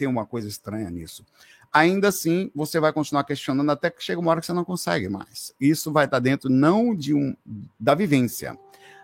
[0.00, 1.26] tem uma coisa estranha nisso.
[1.70, 5.10] Ainda assim, você vai continuar questionando até que chega uma hora que você não consegue
[5.10, 5.54] mais.
[5.60, 7.36] Isso vai estar dentro não de um
[7.78, 8.58] da vivência.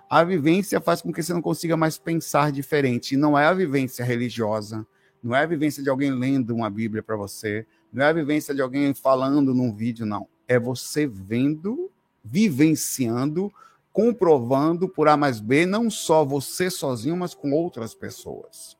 [0.09, 3.14] A vivência faz com que você não consiga mais pensar diferente.
[3.14, 4.87] Não é a vivência religiosa,
[5.22, 8.54] não é a vivência de alguém lendo uma Bíblia para você, não é a vivência
[8.54, 10.26] de alguém falando num vídeo, não.
[10.48, 11.90] É você vendo,
[12.24, 13.52] vivenciando,
[13.92, 18.78] comprovando por A mais B, não só você sozinho, mas com outras pessoas.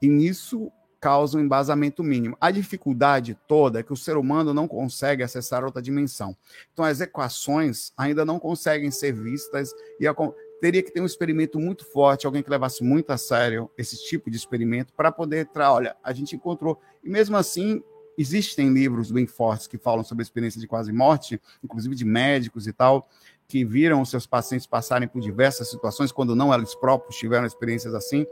[0.00, 2.36] E nisso causa um embasamento mínimo.
[2.40, 6.36] A dificuldade toda é que o ser humano não consegue acessar outra dimensão.
[6.72, 10.14] Então, as equações ainda não conseguem ser vistas e a,
[10.60, 14.30] teria que ter um experimento muito forte, alguém que levasse muito a sério esse tipo
[14.30, 15.72] de experimento para poder entrar.
[15.72, 16.80] Olha, a gente encontrou.
[17.02, 17.82] E mesmo assim,
[18.16, 22.66] existem livros bem fortes que falam sobre a experiência de quase morte, inclusive de médicos
[22.66, 23.08] e tal,
[23.48, 28.26] que viram seus pacientes passarem por diversas situações, quando não eles próprios tiveram experiências assim,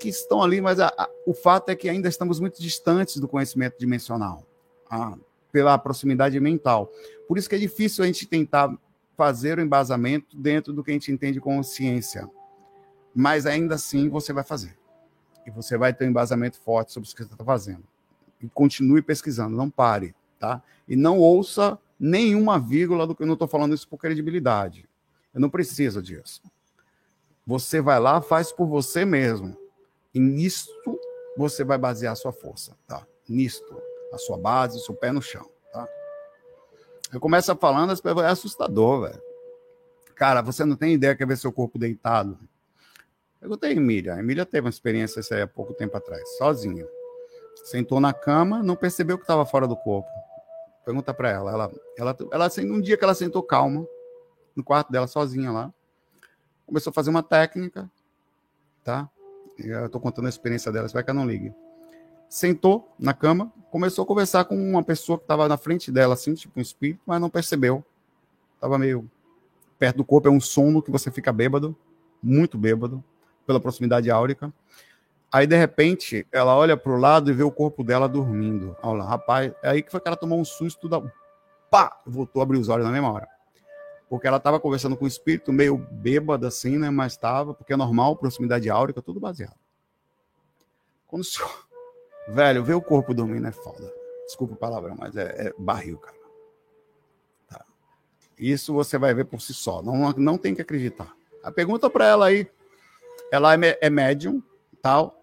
[0.00, 3.28] que estão ali, mas a, a, o fato é que ainda estamos muito distantes do
[3.28, 4.46] conhecimento dimensional,
[4.90, 5.14] a,
[5.52, 6.90] pela proximidade mental.
[7.28, 8.74] Por isso que é difícil a gente tentar
[9.14, 12.26] fazer o embasamento dentro do que a gente entende como ciência.
[13.14, 14.74] Mas ainda assim você vai fazer.
[15.46, 17.84] E você vai ter um embasamento forte sobre o que você está fazendo.
[18.40, 20.62] E continue pesquisando, não pare, tá?
[20.88, 24.88] E não ouça nenhuma vírgula do que eu não estou falando isso por credibilidade.
[25.32, 26.42] Eu não preciso disso.
[27.46, 29.56] Você vai lá, faz por você mesmo.
[30.12, 30.98] E nisto
[31.36, 33.06] você vai basear a sua força, tá?
[33.28, 33.80] Nisto,
[34.12, 35.88] a sua base, o seu pé no chão, tá?
[37.12, 39.22] Eu começo falando, é assustador, velho.
[40.16, 42.36] Cara, você não tem ideia que é ver seu corpo deitado.
[43.40, 44.14] Perguntei a Emília.
[44.14, 46.86] A Emília teve uma experiência isso aí há pouco tempo atrás, sozinha.
[47.64, 50.10] Sentou na cama, não percebeu que estava fora do corpo.
[50.84, 51.50] Pergunta para ela.
[51.50, 53.86] Ela, ela, ela, assim, um dia que ela sentou calma,
[54.54, 55.72] no quarto dela, sozinha lá,
[56.66, 57.90] começou a fazer uma técnica,
[58.84, 59.08] tá?
[59.58, 61.54] Eu tô contando a experiência dela, vai que ela não ligue.
[62.28, 66.34] Sentou na cama, começou a conversar com uma pessoa que estava na frente dela, assim,
[66.34, 67.84] tipo um espírito, mas não percebeu.
[68.60, 69.08] Tava meio
[69.78, 71.76] perto do corpo, é um sono que você fica bêbado,
[72.22, 73.02] muito bêbado,
[73.46, 74.52] pela proximidade áurica.
[75.32, 78.76] Aí, de repente, ela olha para o lado e vê o corpo dela dormindo.
[78.82, 81.02] Olha lá, rapaz, é aí que foi que ela tomou um susto, da...
[81.70, 83.26] pá, voltou a abrir os olhos na mesma hora.
[84.10, 86.90] Porque ela estava conversando com o espírito, meio bêbada assim, né?
[86.90, 89.56] Mas estava, porque é normal, proximidade áurica, tudo baseado.
[91.06, 91.50] Quando o senhor...
[92.28, 93.90] Velho, ver o corpo dormindo é foda.
[94.26, 96.16] Desculpa a palavra, mas é, é barril, cara.
[97.48, 97.64] Tá.
[98.38, 99.82] Isso você vai ver por si só.
[99.82, 101.10] Não, não tem que acreditar.
[101.42, 102.46] A pergunta para ela aí,
[103.32, 104.40] ela é, é médium,
[104.80, 105.21] tal,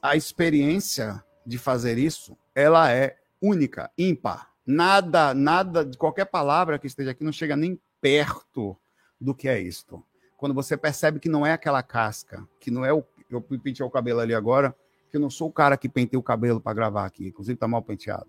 [0.00, 4.50] a experiência de fazer isso, ela é única, ímpar.
[4.64, 8.76] Nada, nada de qualquer palavra que esteja aqui não chega nem perto
[9.20, 10.04] do que é isto.
[10.36, 13.04] Quando você percebe que não é aquela casca, que não é o.
[13.30, 14.76] Eu pentei o cabelo ali agora,
[15.10, 17.66] que eu não sou o cara que pentei o cabelo para gravar aqui, inclusive tá
[17.66, 18.28] mal penteado.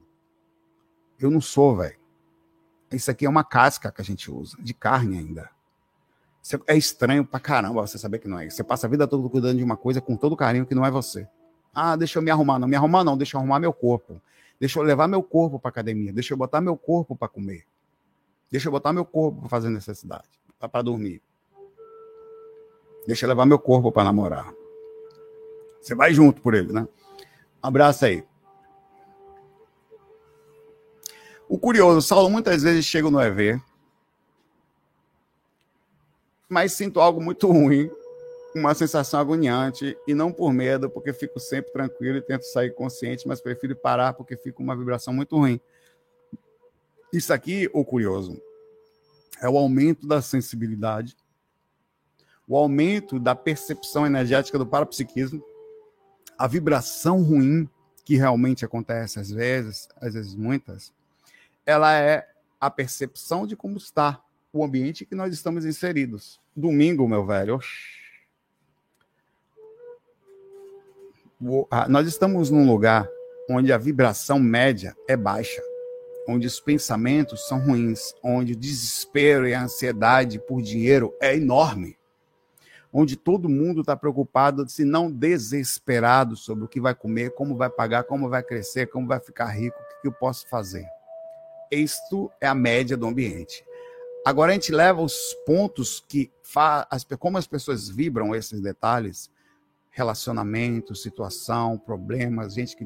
[1.19, 1.99] Eu não sou, velho.
[2.91, 5.49] Isso aqui é uma casca que a gente usa, de carne ainda.
[6.67, 8.49] É estranho pra caramba você saber que não é.
[8.49, 10.91] Você passa a vida toda cuidando de uma coisa com todo carinho que não é
[10.91, 11.27] você.
[11.73, 12.59] Ah, deixa eu me arrumar.
[12.59, 13.17] Não me arrumar, não.
[13.17, 14.21] Deixa eu arrumar meu corpo.
[14.59, 16.11] Deixa eu levar meu corpo para academia.
[16.11, 17.65] Deixa eu botar meu corpo para comer.
[18.51, 20.29] Deixa eu botar meu corpo para fazer necessidade,
[20.59, 21.21] para dormir.
[23.07, 24.53] Deixa eu levar meu corpo para namorar.
[25.81, 26.87] Você vai junto por ele, né?
[27.63, 28.23] Um abraço aí.
[31.49, 33.61] O curioso, Saulo muitas vezes chega no EV,
[36.49, 37.89] mas sinto algo muito ruim,
[38.55, 43.27] uma sensação agoniante, e não por medo, porque fico sempre tranquilo e tento sair consciente,
[43.27, 45.59] mas prefiro parar porque fica uma vibração muito ruim.
[47.11, 48.41] Isso aqui, o curioso,
[49.41, 51.15] é o aumento da sensibilidade,
[52.47, 55.43] o aumento da percepção energética do parapsiquismo,
[56.37, 57.69] a vibração ruim
[58.03, 60.91] que realmente acontece às vezes, às vezes muitas,
[61.65, 62.29] ela é
[62.59, 64.21] a percepção de como está
[64.53, 66.39] o ambiente que nós estamos inseridos.
[66.55, 67.59] Domingo, meu velho.
[71.89, 73.09] Nós estamos num lugar
[73.49, 75.61] onde a vibração média é baixa,
[76.29, 81.97] onde os pensamentos são ruins, onde o desespero e a ansiedade por dinheiro é enorme,
[82.93, 87.71] onde todo mundo está preocupado, se não desesperado sobre o que vai comer, como vai
[87.71, 90.85] pagar, como vai crescer, como vai ficar rico, o que eu posso fazer.
[91.71, 93.65] Isto é a média do ambiente
[94.25, 96.31] Agora a gente leva os pontos que
[97.19, 99.29] como as pessoas vibram esses detalhes,
[99.89, 102.85] relacionamento, situação, problemas, gente que,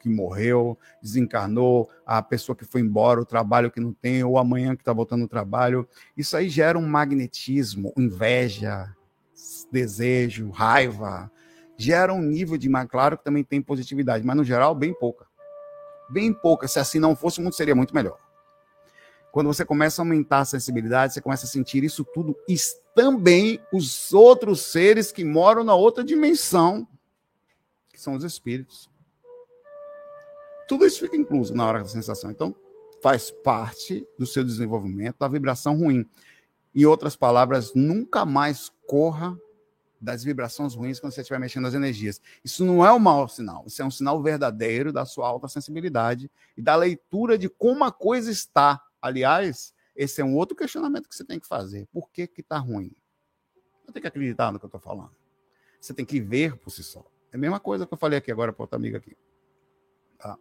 [0.00, 4.74] que morreu, desencarnou, a pessoa que foi embora, o trabalho que não tem, ou amanhã
[4.74, 5.88] que está voltando no trabalho.
[6.16, 8.92] Isso aí gera um magnetismo, inveja,
[9.70, 11.30] desejo, raiva.
[11.76, 12.68] Gera um nível de.
[12.88, 15.26] Claro que também tem positividade, mas no geral, bem pouca.
[16.10, 16.66] Bem pouca.
[16.66, 18.18] Se assim não fosse, o mundo seria muito melhor.
[19.32, 22.54] Quando você começa a aumentar a sensibilidade, você começa a sentir isso tudo e
[22.94, 26.86] também os outros seres que moram na outra dimensão,
[27.90, 28.90] que são os espíritos.
[30.68, 32.30] Tudo isso fica incluso na hora da sensação.
[32.30, 32.54] Então,
[33.02, 36.06] faz parte do seu desenvolvimento da vibração ruim.
[36.74, 39.34] Em outras palavras, nunca mais corra
[39.98, 42.20] das vibrações ruins quando você estiver mexendo nas energias.
[42.44, 46.30] Isso não é um mau sinal, isso é um sinal verdadeiro da sua alta sensibilidade
[46.54, 51.14] e da leitura de como a coisa está Aliás, esse é um outro questionamento que
[51.14, 51.86] você tem que fazer.
[51.92, 52.94] Por que que tá ruim?
[53.84, 55.14] Não tem que acreditar no que eu estou falando.
[55.80, 57.04] Você tem que ver por si só.
[57.32, 59.16] É a mesma coisa que eu falei aqui agora para outra amiga aqui.
[60.16, 60.38] Tá?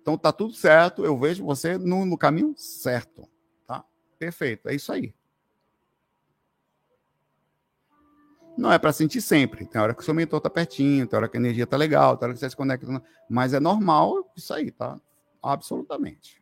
[0.00, 3.26] Então tá tudo certo, eu vejo você no, no caminho certo.
[3.66, 3.84] Tá?
[4.18, 5.14] Perfeito, é isso aí.
[8.58, 9.66] Não é para sentir sempre.
[9.66, 12.16] Tem hora que o seu mentor tá pertinho, tem hora que a energia tá legal,
[12.16, 12.86] tem hora que você se conecta.
[13.28, 15.00] Mas é normal isso aí, tá?
[15.42, 16.41] Absolutamente.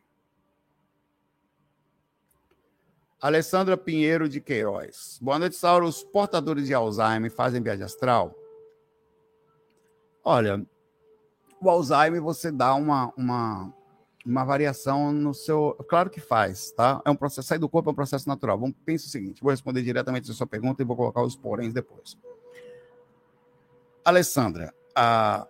[3.21, 5.19] Alessandra Pinheiro de Queiroz.
[5.21, 5.85] Boa noite, Sauro.
[5.85, 8.33] Os portadores de Alzheimer fazem viagem astral?
[10.23, 10.65] Olha,
[11.61, 13.71] o Alzheimer você dá uma, uma,
[14.25, 15.75] uma variação no seu.
[15.87, 16.99] Claro que faz, tá?
[17.05, 17.47] É um processo.
[17.47, 18.57] Sair do corpo é um processo natural.
[18.57, 21.75] Vamos pensar o seguinte: vou responder diretamente a sua pergunta e vou colocar os poréns
[21.75, 22.17] depois.
[24.03, 25.47] Alessandra, a...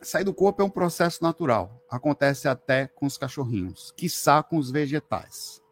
[0.00, 1.84] sair do corpo é um processo natural.
[1.90, 5.65] Acontece até com os cachorrinhos, quiçá com os vegetais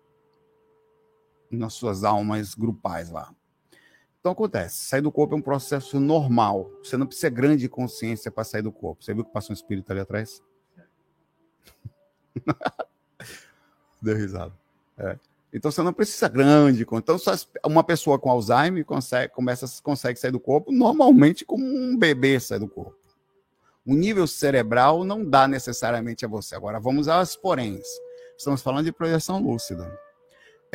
[1.58, 3.32] nas suas almas grupais lá.
[4.20, 6.70] Então acontece, sair do corpo é um processo normal.
[6.82, 9.04] Você não precisa grande consciência para sair do corpo.
[9.04, 10.42] Você viu que passou um espírito ali atrás?
[14.00, 14.54] Deu risada.
[14.96, 15.18] É.
[15.52, 16.86] Então você não precisa grande.
[16.90, 17.16] Então
[17.64, 22.58] uma pessoa com Alzheimer consegue, começa, consegue sair do corpo normalmente como um bebê sai
[22.58, 22.96] do corpo.
[23.86, 26.56] O nível cerebral não dá necessariamente a você.
[26.56, 27.86] Agora vamos às poréns.
[28.36, 29.86] Estamos falando de projeção lúcida.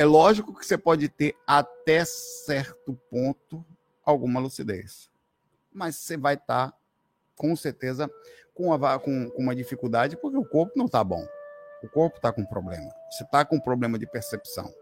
[0.00, 3.62] É lógico que você pode ter até certo ponto
[4.02, 5.10] alguma lucidez,
[5.70, 6.78] mas você vai estar, tá,
[7.36, 8.10] com certeza,
[8.54, 11.22] com uma, com, uma dificuldade, porque o corpo não está bom.
[11.82, 12.90] O corpo está com problema.
[13.10, 14.72] Você está com problema de percepção.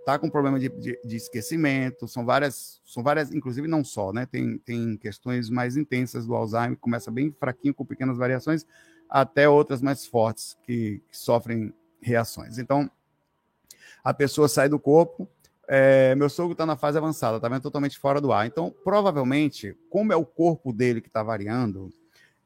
[0.00, 2.08] Está com problema de, de, de, esquecimento.
[2.08, 4.26] São várias, são várias, inclusive não só, né?
[4.26, 8.66] Tem, tem questões mais intensas do Alzheimer, começa bem fraquinho, com pequenas variações,
[9.08, 12.58] até outras mais fortes que, que sofrem reações.
[12.58, 12.90] Então,
[14.04, 15.26] a pessoa sai do corpo.
[15.66, 18.46] É, meu sogro está na fase avançada, está totalmente fora do ar.
[18.46, 21.90] Então, provavelmente, como é o corpo dele que está variando,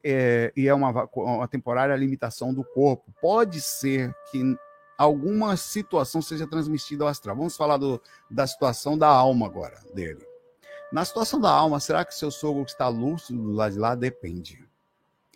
[0.05, 4.57] é, e é uma, uma temporária limitação do corpo, pode ser que
[4.97, 7.37] alguma situação seja transmitida ao astral.
[7.37, 10.25] Vamos falar do, da situação da alma agora dele.
[10.93, 13.95] Na situação da alma, será que seu sogro está lúcido do lado de lá?
[13.95, 14.65] Depende.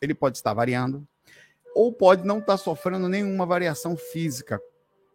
[0.01, 1.07] Ele pode estar variando,
[1.75, 4.61] ou pode não estar sofrendo nenhuma variação física,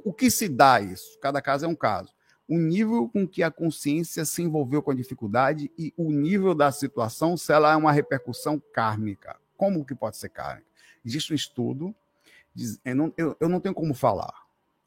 [0.03, 1.19] o que se dá isso?
[1.19, 2.13] Cada caso é um caso.
[2.47, 6.71] O nível com que a consciência se envolveu com a dificuldade e o nível da
[6.71, 9.35] situação, se ela é uma repercussão kármica.
[9.57, 10.67] Como que pode ser kármica?
[11.05, 11.93] Existe um estudo,
[12.85, 14.33] eu não, tenho como falar.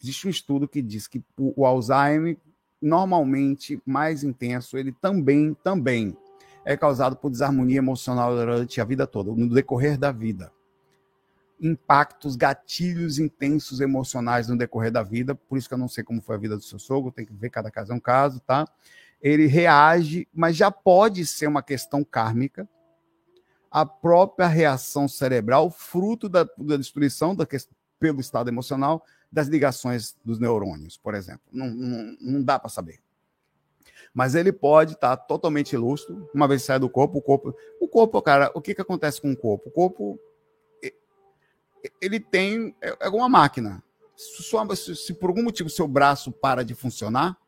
[0.02, 2.38] Existe um estudo que diz que o Alzheimer,
[2.80, 6.16] normalmente mais intenso, ele também, também
[6.64, 10.50] é causado por desarmonia emocional durante a vida toda, no decorrer da vida
[11.60, 15.34] impactos, gatilhos intensos emocionais no decorrer da vida.
[15.34, 17.32] Por isso que eu não sei como foi a vida do seu sogro, tem que
[17.32, 18.66] ver cada caso é um caso, tá?
[19.20, 22.68] Ele reage, mas já pode ser uma questão kármica.
[23.70, 27.46] A própria reação cerebral, fruto da, da destruição da,
[27.98, 31.42] pelo estado emocional das ligações dos neurônios, por exemplo.
[31.52, 33.00] Não, não, não dá para saber.
[34.12, 37.54] Mas ele pode estar tá totalmente lúcido, uma vez sai do corpo, o corpo.
[37.80, 39.68] O corpo, cara, o que, que acontece com o corpo?
[39.68, 40.18] O corpo
[42.00, 43.82] ele tem é, é uma máquina.
[44.16, 47.38] Se, se, por algum motivo seu braço para de funcionar,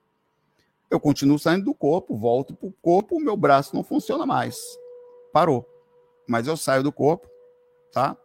[0.91, 4.59] eu continuo saindo do corpo, volto para o corpo, o meu braço não funciona mais.
[5.33, 5.67] Parou.
[6.27, 7.29] Mas eu saio do corpo,
[7.93, 8.17] tá?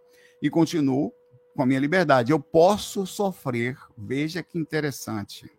[0.42, 1.14] E continuo
[1.56, 2.32] com a minha liberdade.
[2.32, 5.52] Eu posso sofrer, veja que interessante,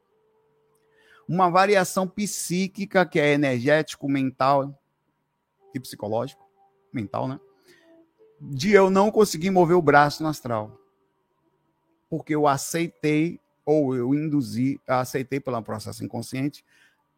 [1.29, 4.75] uma variação psíquica que é energético, mental
[5.75, 6.43] e psicológico,
[6.93, 7.39] mental, né?
[8.41, 10.79] De eu não conseguir mover o braço no astral.
[12.09, 16.65] Porque eu aceitei ou eu induzi, aceitei pelo processo inconsciente.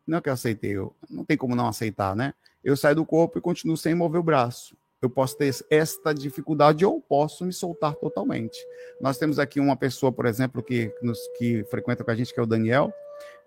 [0.07, 2.35] Não é que eu aceitei, eu, não tem como não aceitar, né?
[2.64, 4.77] Eu saio do corpo e continuo sem mover o braço.
[5.01, 8.59] Eu posso ter esta dificuldade ou posso me soltar totalmente.
[9.01, 12.41] Nós temos aqui uma pessoa, por exemplo, que, nos, que frequenta com a gente, que
[12.41, 12.93] é o Daniel,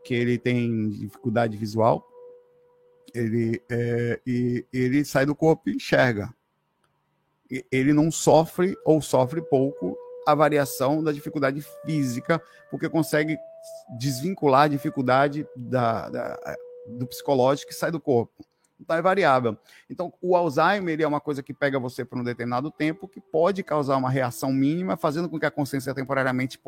[0.04, 2.08] que ele tem dificuldade visual.
[3.14, 6.34] Ele, é, e ele sai do corpo e enxerga.
[7.72, 12.42] Ele não sofre ou sofre pouco a variação da dificuldade física,
[12.72, 13.38] porque consegue
[13.98, 16.56] desvincular a dificuldade da, da,
[16.88, 18.46] do psicológico que sai do corpo.
[18.80, 19.58] Então é variável.
[19.90, 23.64] Então, o Alzheimer é uma coisa que pega você por um determinado tempo, que pode
[23.64, 26.60] causar uma reação mínima, fazendo com que a consciência temporariamente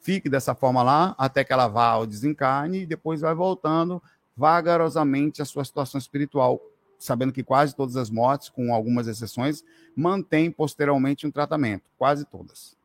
[0.00, 4.02] fique dessa forma lá, até que ela vá ao desencarne, e depois vai voltando
[4.36, 6.60] vagarosamente à sua situação espiritual
[7.00, 9.64] sabendo que quase todas as mortes, com algumas exceções,
[9.96, 12.78] mantêm posteriormente um tratamento, quase todas.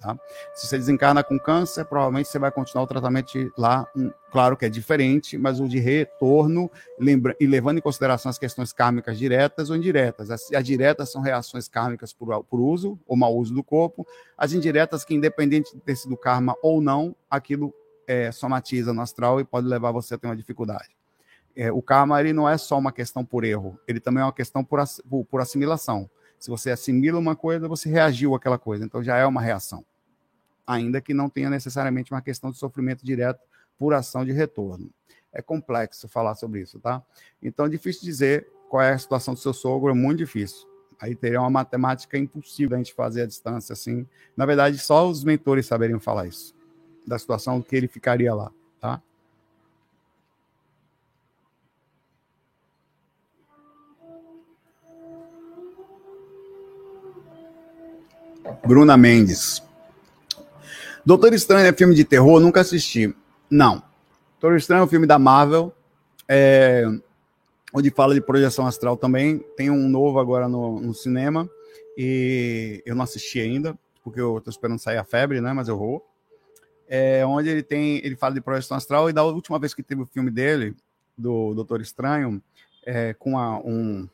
[0.00, 0.16] Tá?
[0.54, 4.64] Se você desencarna com câncer, provavelmente você vai continuar o tratamento lá, um, claro que
[4.64, 6.70] é diferente, mas o de retorno,
[7.00, 10.30] lembra, e levando em consideração as questões kármicas diretas ou indiretas.
[10.30, 14.52] As, as diretas são reações kármicas por, por uso ou mau uso do corpo, as
[14.52, 17.74] indiretas, que independente de ter sido karma ou não, aquilo
[18.06, 20.97] é, somatiza no astral e pode levar você a ter uma dificuldade
[21.58, 24.32] é, o karma ele não é só uma questão por erro, ele também é uma
[24.32, 24.78] questão por,
[25.10, 26.08] por, por assimilação.
[26.38, 29.84] Se você assimila uma coisa, você reagiu àquela coisa, então já é uma reação.
[30.64, 33.40] Ainda que não tenha necessariamente uma questão de sofrimento direto
[33.76, 34.88] por ação de retorno.
[35.32, 37.02] É complexo falar sobre isso, tá?
[37.42, 40.64] Então é difícil dizer qual é a situação do seu sogro, é muito difícil.
[41.00, 44.06] Aí teria uma matemática impossível a gente fazer a distância assim.
[44.36, 46.54] Na verdade, só os mentores saberiam falar isso,
[47.04, 49.02] da situação que ele ficaria lá, tá?
[58.66, 59.62] Bruna Mendes.
[61.04, 62.40] Doutor Estranho é filme de terror?
[62.40, 63.14] Nunca assisti.
[63.50, 63.82] Não.
[64.40, 65.72] Doutor Estranho é um filme da Marvel,
[66.28, 66.84] é,
[67.72, 69.38] onde fala de projeção astral também.
[69.56, 71.48] Tem um novo agora no, no cinema,
[71.96, 75.52] e eu não assisti ainda, porque eu estou esperando sair a febre, né?
[75.52, 76.06] Mas eu vou.
[76.88, 80.02] É, onde ele tem, ele fala de projeção astral, e da última vez que teve
[80.02, 80.76] o filme dele,
[81.16, 82.40] do Doutor Estranho,
[82.86, 84.08] é, com a, um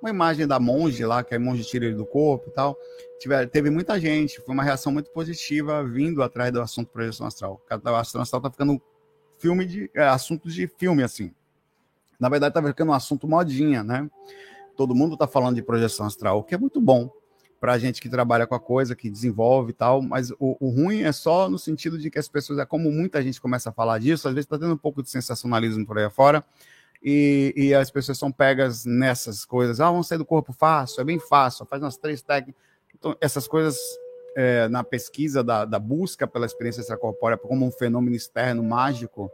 [0.00, 2.76] uma imagem da monge lá, que a monge tira ele do corpo e tal.
[3.18, 7.60] Tiver, teve muita gente, foi uma reação muito positiva vindo atrás do assunto projeção astral.
[7.68, 8.80] A projeção astral tá ficando
[9.38, 11.32] filme de é, assuntos de filme assim.
[12.18, 14.08] Na verdade tá ficando um assunto modinha, né?
[14.76, 17.10] Todo mundo tá falando de projeção astral, o que é muito bom
[17.60, 20.68] para a gente que trabalha com a coisa, que desenvolve e tal, mas o, o,
[20.68, 23.72] ruim é só no sentido de que as pessoas, é como muita gente começa a
[23.72, 26.44] falar disso, às vezes está tendo um pouco de sensacionalismo por aí afora,
[27.02, 29.80] e, e, as pessoas são pegas nessas coisas.
[29.80, 32.60] Ah, vamos sair do corpo fácil, é bem fácil, faz umas três técnicas.
[32.94, 33.78] Então, essas coisas,
[34.36, 39.30] é, na pesquisa da, da, busca pela experiência extracorpórea como um fenômeno externo mágico,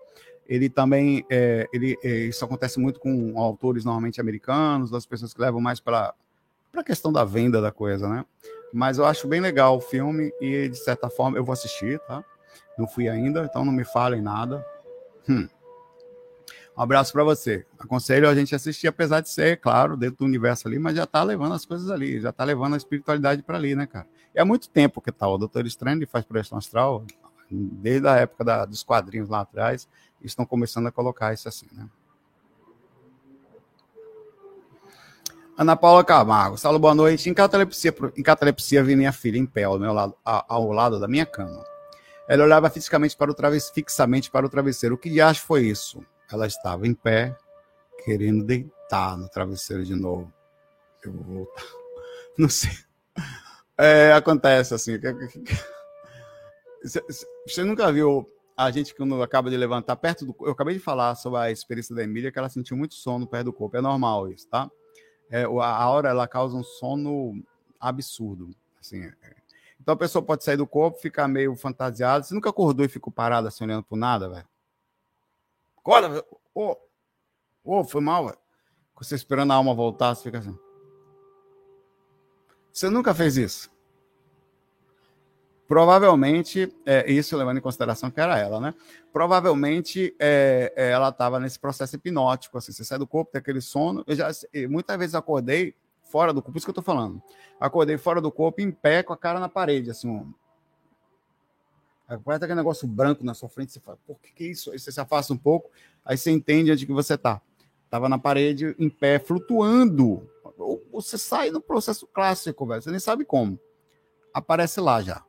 [0.47, 5.41] ele também, é, ele, é, isso acontece muito com autores normalmente americanos, das pessoas que
[5.41, 6.15] levam mais para
[6.75, 8.25] a questão da venda da coisa, né?
[8.73, 12.23] Mas eu acho bem legal o filme e, de certa forma, eu vou assistir, tá?
[12.77, 14.65] Não fui ainda, então não me falem nada.
[15.29, 15.49] Hum.
[16.77, 17.65] Um abraço para você.
[17.79, 21.23] Aconselho a gente assistir, apesar de ser, claro, dentro do universo ali, mas já está
[21.23, 24.09] levando as coisas ali, já está levando a espiritualidade para ali, né, cara?
[24.35, 27.05] E há muito tempo que tá, o Doutor Estranho faz projeção astral,
[27.49, 29.89] desde a época da, dos quadrinhos lá atrás,
[30.21, 31.89] estão começando a colocar isso assim, né?
[35.57, 37.31] Ana Paula Camargo, Saulo, boa noite.
[37.31, 41.07] Em catalepsia, em catalepsia vi minha filha em pé ao, meu lado, ao lado da
[41.07, 41.65] minha cama.
[42.27, 44.97] Ela olhava fisicamente para o travesseiro, fixamente para o travesseiro.
[44.97, 46.05] O que de acho foi isso?
[46.35, 47.37] Ela estava em pé,
[48.05, 50.33] querendo deitar no travesseiro de novo.
[51.03, 51.63] Eu vou voltar.
[52.37, 52.73] Não sei.
[53.79, 54.93] É, acontece assim.
[57.47, 60.37] Você nunca viu a gente quando acaba de levantar perto do.
[60.41, 63.47] Eu acabei de falar sobre a experiência da Emília, que ela sentiu muito sono perto
[63.47, 63.77] do corpo.
[63.77, 64.71] É normal isso, tá?
[65.31, 67.43] É, a hora ela causa um sono
[67.81, 68.55] absurdo.
[68.81, 69.15] Assim, é.
[69.81, 72.25] Então a pessoa pode sair do corpo, ficar meio fantasiada.
[72.25, 74.47] Você nunca acordou e ficou parado assim olhando pro nada, velho?
[75.85, 76.25] Acorda,
[76.55, 76.77] ô, oh,
[77.63, 78.39] oh, foi mal, velho.
[78.97, 80.59] Você esperando a alma voltar, você fica assim.
[82.73, 83.71] Você nunca fez isso?
[85.69, 88.75] Provavelmente, é, isso levando em consideração que era ela, né?
[89.13, 93.61] Provavelmente é, é, ela estava nesse processo hipnótico, assim, você sai do corpo, tem aquele
[93.61, 94.03] sono.
[94.07, 94.31] Eu já
[94.71, 95.75] muitas vezes acordei
[96.11, 97.23] fora do corpo, por isso que eu tô falando.
[97.61, 100.33] Acordei fora do corpo, em pé, com a cara na parede, assim,
[102.09, 104.71] um, Parece aquele negócio branco na sua frente, você fala, por que, que é isso?
[104.71, 105.71] Aí você se afasta um pouco,
[106.05, 107.41] aí você entende onde que você está.
[107.85, 110.29] Estava na parede, em pé, flutuando.
[110.59, 113.59] Ou você sai no processo clássico, velho, você nem sabe como.
[114.33, 115.25] Aparece lá já.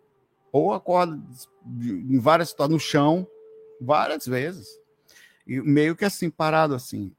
[0.51, 1.21] Ou acorda
[1.65, 3.27] em várias situações, no chão,
[3.79, 4.79] várias vezes.
[5.45, 7.13] E meio que assim, parado assim.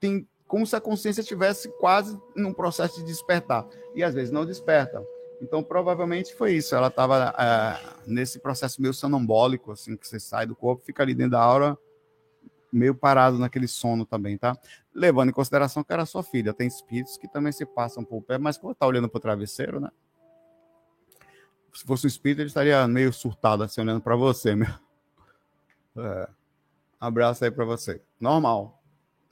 [0.00, 3.66] Tem como se a consciência estivesse quase num processo de despertar.
[3.94, 5.04] E às vezes não desperta.
[5.40, 6.74] Então, provavelmente foi isso.
[6.74, 11.14] Ela estava é, nesse processo meio sonambólico, assim, que você sai do corpo, fica ali
[11.14, 11.78] dentro da aura,
[12.72, 14.56] meio parado naquele sono também, tá?
[14.94, 16.52] Levando em consideração que era sua filha.
[16.52, 19.80] Tem espíritos que também se passam por pé, mas quando tá olhando para o travesseiro,
[19.80, 19.90] né?
[21.72, 24.68] Se fosse um espírito, ele estaria meio surtado, assim, olhando para você, meu.
[25.96, 26.28] É.
[27.00, 28.02] Abraço aí para você.
[28.20, 28.82] Normal.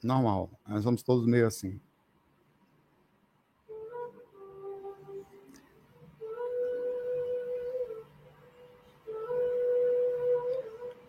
[0.01, 0.49] Normal.
[0.65, 1.79] Nós somos todos meio assim.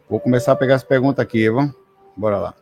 [0.09, 1.75] Vou começar a pegar as perguntas aqui, vamos?
[2.17, 2.55] Bora lá.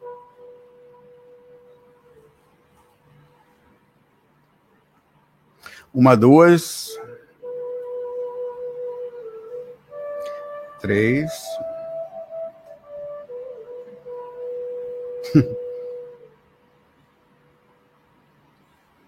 [5.94, 6.98] Uma, duas.
[10.80, 11.32] Três.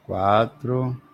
[0.07, 1.08] Quatro.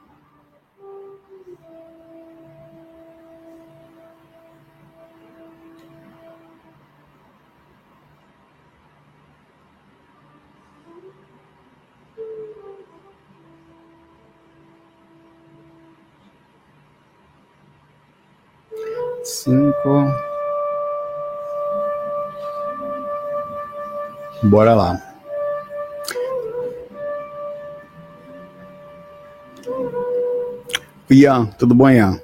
[19.44, 20.06] Cinco.
[24.42, 25.14] Bora lá.
[31.10, 32.20] Ian, tudo bom, Ian?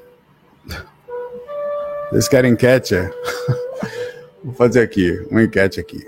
[2.10, 2.96] Vocês querem enquete?
[4.42, 6.00] Vou fazer aqui, uma enquete aqui.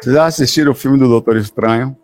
[0.00, 1.96] Vocês já assistiram o filme do Doutor Estranho?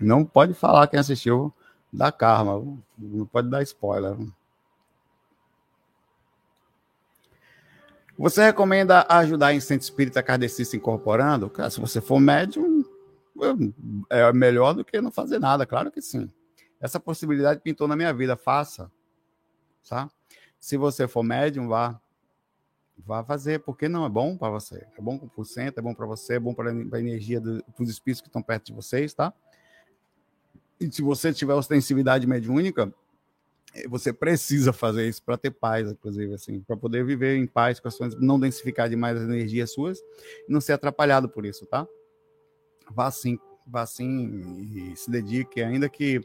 [0.00, 1.52] Não pode falar quem assistiu
[1.92, 2.64] da Karma.
[2.96, 4.16] Não pode dar spoiler.
[8.18, 11.48] Você recomenda ajudar em centro espírita kardecista incorporando?
[11.48, 12.84] Cara, se você for médium,
[14.10, 16.28] é melhor do que não fazer nada, claro que sim.
[16.80, 18.90] Essa possibilidade pintou na minha vida, faça.
[19.88, 20.10] Tá?
[20.58, 22.00] Se você for médium, vá.
[23.06, 24.84] Vá fazer, porque não é bom para você.
[24.96, 27.88] É bom para o centro, é bom para você, é bom para a energia dos
[27.88, 29.32] espíritos que estão perto de vocês, tá?
[30.80, 32.92] E se você tiver ostensividade mediúnica,
[33.74, 37.80] eh, você precisa fazer isso para ter paz, inclusive, assim, para poder viver em paz
[37.80, 39.98] com as suas, não densificar demais as energias suas
[40.48, 41.86] e não ser atrapalhado por isso, tá?
[42.90, 46.20] Vá sim, vá sim e se dedique, ainda que.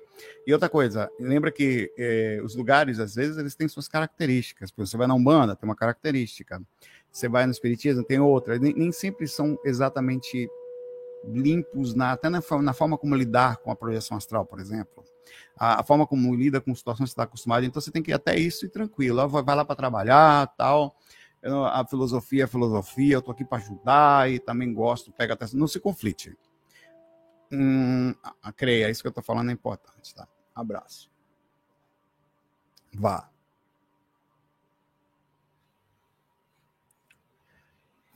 [0.46, 4.72] E outra coisa, lembra que eh, os lugares, às vezes, eles têm suas características.
[4.76, 6.62] Você vai na Umbanda, tem uma característica.
[7.12, 8.58] Você vai no Espiritismo, tem outra.
[8.58, 10.50] Nem, nem sempre são exatamente
[11.24, 15.04] limpos, na, até na, na, forma como lidar com a projeção astral, por exemplo.
[15.58, 17.66] A, a forma como lida com situações que está acostumado.
[17.66, 19.28] Então você tem que ir até isso e tranquilo.
[19.28, 20.96] Vai, vai lá para trabalhar, tal.
[21.42, 25.46] Eu, a filosofia é filosofia, eu estou aqui para ajudar e também gosto, pega até.
[25.54, 26.38] Não se conflite.
[27.52, 30.28] Hum, a, creia, isso que eu estou falando é importante, tá?
[30.56, 31.12] Abraço.
[32.94, 33.30] Vá.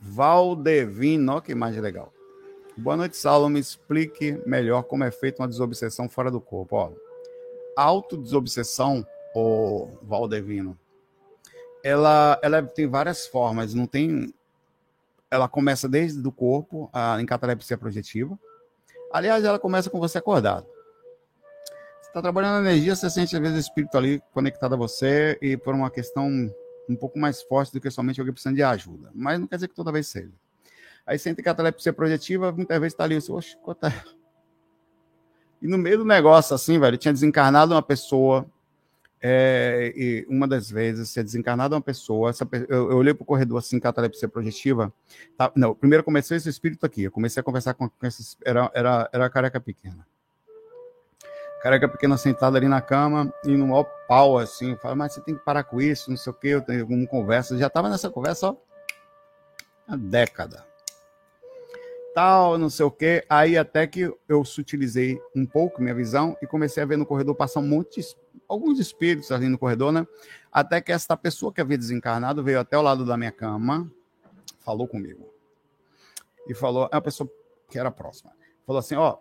[0.00, 2.12] Valdevino, que imagem legal.
[2.78, 3.48] Boa noite, Saulo.
[3.48, 6.76] Me explique melhor como é feita uma desobsessão fora do corpo.
[6.76, 6.92] Ó,
[7.76, 9.04] autodesobsessão,
[9.34, 10.78] o Valdevino,
[11.82, 13.74] ela, ela tem várias formas.
[13.74, 14.32] Não tem.
[15.28, 18.38] Ela começa desde do corpo, a, em catalepsia projetiva.
[19.12, 20.64] Aliás, ela começa com você acordado.
[22.00, 25.36] Você está trabalhando na energia, você sente às vezes o espírito ali conectado a você
[25.42, 26.28] e por uma questão
[26.88, 29.10] um pouco mais forte do que somente alguém precisando de ajuda.
[29.12, 30.32] Mas não quer dizer que toda vez seja.
[31.08, 34.04] Aí sente catalepsia projetiva, muitas vezes está ali, assim, oxe, quanto é?
[35.62, 38.44] E no meio do negócio, assim, velho, tinha desencarnado uma pessoa,
[39.18, 43.80] é, uma das vezes, tinha desencarnado uma pessoa, essa, eu, eu olhei pro corredor assim,
[43.80, 44.92] catalepsia projetiva,
[45.34, 48.70] tá, não, primeiro comecei esse espírito aqui, eu comecei a conversar com, com esse, era,
[48.74, 50.06] era, era a careca pequena.
[51.62, 55.34] Careca pequena sentada ali na cama e no maior pau, assim, fala, mas você tem
[55.34, 58.10] que parar com isso, não sei o quê, eu tenho alguma conversa, já tava nessa
[58.10, 58.56] conversa, ó,
[59.88, 60.67] uma década
[62.18, 63.24] tal, não sei o quê.
[63.28, 67.32] Aí até que eu sutilizei um pouco minha visão e comecei a ver no corredor
[67.36, 68.08] passar um monte, de,
[68.48, 70.04] alguns espíritos ali no corredor, né?
[70.50, 73.88] Até que essa pessoa que havia desencarnado veio até o lado da minha cama,
[74.58, 75.32] falou comigo.
[76.48, 77.30] E falou, é uma pessoa
[77.70, 78.32] que era próxima.
[78.66, 79.18] Falou assim, ó,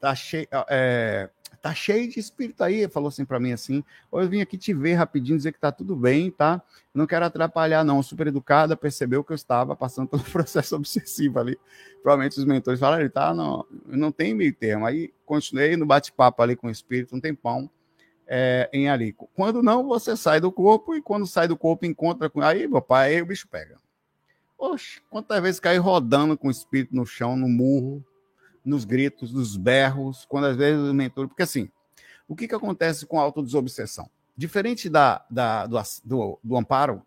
[0.00, 1.28] tá cheio, é,
[1.60, 4.94] tá cheio de espírito aí, falou assim para mim assim, eu vim aqui te ver
[4.94, 6.62] rapidinho, dizer que tá tudo bem, tá?
[6.94, 11.58] Não quero atrapalhar não, super educada, percebeu que eu estava passando pelo processo obsessivo ali,
[12.02, 16.42] provavelmente os mentores falaram, ele tá, não, não tem meio termo, aí continuei no bate-papo
[16.42, 17.70] ali com o espírito um tempão,
[18.32, 19.12] é, em ali.
[19.34, 22.40] Quando não, você sai do corpo e quando sai do corpo encontra com.
[22.40, 23.76] Aí, meu pai, aí o bicho pega.
[24.56, 28.04] Oxe, quantas vezes caí rodando com o espírito no chão, no murro,
[28.64, 31.28] nos gritos, nos berros, quando às vezes o mentor.
[31.28, 31.70] Porque assim,
[32.28, 34.08] o que, que acontece com a autodesobsessão?
[34.36, 37.02] Diferente da, da, do, do, do amparo,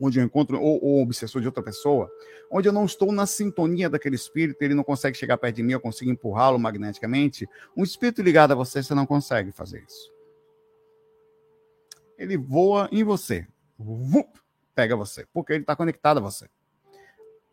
[0.00, 2.10] onde eu encontro o, obsessor de outra pessoa,
[2.50, 5.72] onde eu não estou na sintonia daquele espírito, ele não consegue chegar perto de mim,
[5.72, 7.48] eu consigo empurrá-lo magneticamente.
[7.76, 10.14] Um espírito ligado a você, você não consegue fazer isso
[12.18, 13.46] ele voa em você.
[14.74, 16.48] Pega você, porque ele está conectado a você.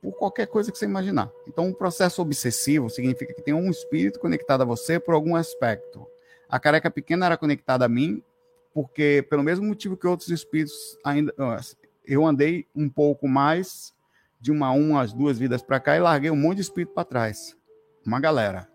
[0.02, 1.30] Por qualquer coisa que você imaginar.
[1.48, 6.08] Então, um processo obsessivo significa que tem um espírito conectado a você por algum aspecto.
[6.50, 8.24] A careca pequena era conectada a mim,
[8.74, 11.34] porque, pelo mesmo motivo que outros espíritos ainda.
[12.04, 13.94] Eu andei um pouco mais
[14.40, 17.06] de uma, uma, as duas vidas para cá e larguei um monte de espírito para
[17.06, 17.56] trás.
[18.04, 18.68] Uma galera.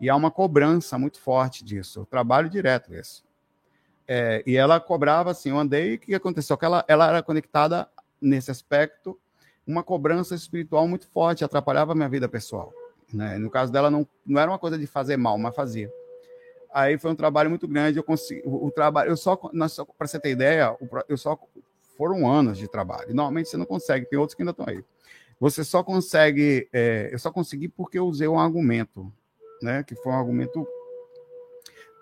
[0.00, 2.00] E há uma cobrança muito forte disso.
[2.00, 3.24] Eu trabalho direto isso.
[4.08, 6.56] É, e ela cobrava assim, eu andei, o que aconteceu?
[6.56, 7.88] Que ela, ela era conectada
[8.20, 9.18] nesse aspecto,
[9.66, 12.72] uma cobrança espiritual muito forte, atrapalhava a minha vida pessoal.
[13.12, 13.38] Né?
[13.38, 15.92] No caso dela, não, não era uma coisa de fazer mal, mas fazia.
[16.72, 20.20] Aí foi um trabalho muito grande, eu consegui, o, o trabalho, eu só, para você
[20.20, 20.76] ter ideia,
[21.08, 21.38] eu só,
[21.96, 23.08] foram anos de trabalho.
[23.14, 24.84] Normalmente você não consegue, tem outros que ainda estão aí.
[25.40, 29.12] Você só consegue, é, eu só consegui porque eu usei um argumento,
[29.62, 29.82] né?
[29.82, 30.66] Que foi um argumento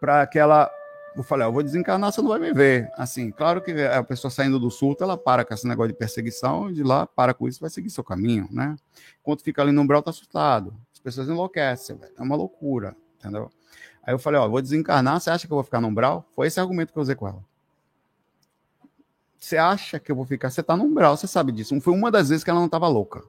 [0.01, 0.71] para aquela
[1.17, 2.91] eu falei, eu vou desencarnar, você não vai me ver.
[2.97, 6.73] Assim, claro que a pessoa saindo do surto, ela para com esse negócio de perseguição,
[6.73, 8.77] de lá, para com isso, vai seguir seu caminho, né?
[9.21, 10.75] Enquanto fica ali no umbral, tá assustado.
[10.93, 12.13] As pessoas enlouquecem, velho.
[12.17, 13.51] É uma loucura, entendeu?
[14.03, 16.27] Aí eu falei, ó, eu vou desencarnar, você acha que eu vou ficar no umbral?
[16.35, 17.45] Foi esse argumento que eu usei com ela.
[19.39, 20.51] Você acha que eu vou ficar?
[20.51, 21.79] Você tá no umbral, você sabe disso.
[21.81, 23.23] Foi uma das vezes que ela não tava louca.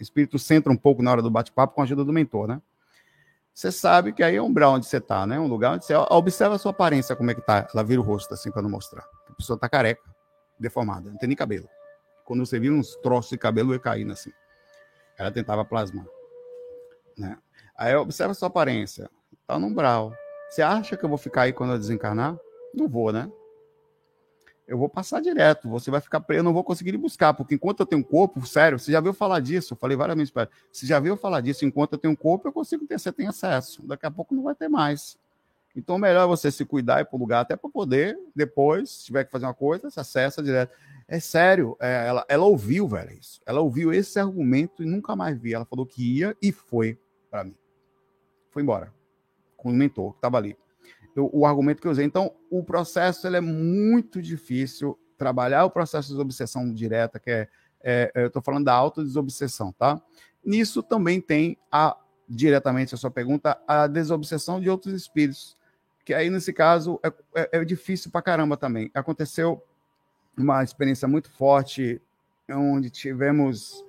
[0.00, 2.62] O espírito centra um pouco na hora do bate-papo com a ajuda do mentor, né?
[3.60, 5.38] Você sabe que aí é um umbral onde você está, né?
[5.38, 7.68] Um lugar onde você observa a sua aparência, como é que tá.
[7.74, 9.06] Ela vira o rosto assim para não mostrar.
[9.28, 10.02] A pessoa tá careca,
[10.58, 11.68] deformada, não tem nem cabelo.
[12.24, 14.30] Quando você vira uns troços de cabelo, ia caindo assim.
[15.18, 16.06] Ela tentava plasmar.
[17.18, 17.36] Né?
[17.76, 19.10] Aí observa a sua aparência.
[19.46, 20.14] Tá no umbral.
[20.48, 22.38] Você acha que eu vou ficar aí quando eu desencarnar?
[22.72, 23.30] Não vou, né?
[24.70, 27.56] Eu vou passar direto, você vai ficar preso, eu não vou conseguir ir buscar, porque
[27.56, 29.74] enquanto eu tenho um corpo, sério, você já viu falar disso?
[29.74, 30.32] Eu falei várias vezes
[30.70, 31.64] você já viu falar disso?
[31.64, 33.84] Enquanto eu tenho um corpo, eu consigo ter, você tem acesso.
[33.84, 35.18] Daqui a pouco não vai ter mais.
[35.74, 39.24] Então, melhor você se cuidar e ir para lugar, até para poder, depois, se tiver
[39.24, 40.72] que fazer uma coisa, você acessa direto.
[41.08, 43.40] É sério, é, ela, ela ouviu, velho, isso.
[43.44, 45.52] Ela ouviu esse argumento e nunca mais vi.
[45.52, 46.96] Ela falou que ia e foi
[47.28, 47.56] para mim.
[48.52, 48.94] Foi embora.
[49.56, 50.56] Com o mentor que estava ali
[51.14, 52.04] eu, o argumento que eu usei.
[52.04, 54.98] Então, o processo ele é muito difícil.
[55.16, 57.48] Trabalhar o processo de obsessão direta, que é,
[57.82, 60.00] é eu estou falando da autodesobsessão, tá?
[60.42, 61.94] Nisso também tem a
[62.30, 65.56] diretamente a sua pergunta, a desobsessão de outros espíritos,
[66.04, 68.90] que aí nesse caso é, é, é difícil para caramba também.
[68.94, 69.62] Aconteceu
[70.36, 72.00] uma experiência muito forte,
[72.48, 73.84] onde tivemos.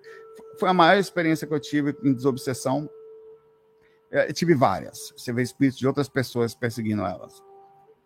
[0.59, 3.00] Foi a maior experiência que eu tive em desobsessão, é,
[4.11, 5.13] eu tive várias.
[5.15, 7.41] Você vê espíritos de outras pessoas perseguindo elas.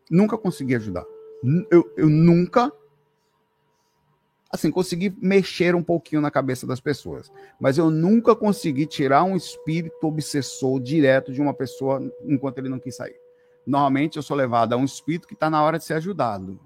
[0.09, 1.03] Nunca consegui ajudar.
[1.71, 2.71] Eu, eu nunca.
[4.51, 7.31] Assim, consegui mexer um pouquinho na cabeça das pessoas.
[7.59, 12.79] Mas eu nunca consegui tirar um espírito obsessor direto de uma pessoa enquanto ele não
[12.79, 13.19] quis sair.
[13.65, 16.59] Normalmente eu sou levado a um espírito que está na hora de ser ajudado.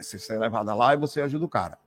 [0.00, 1.78] Você é levado lá e você ajuda o cara.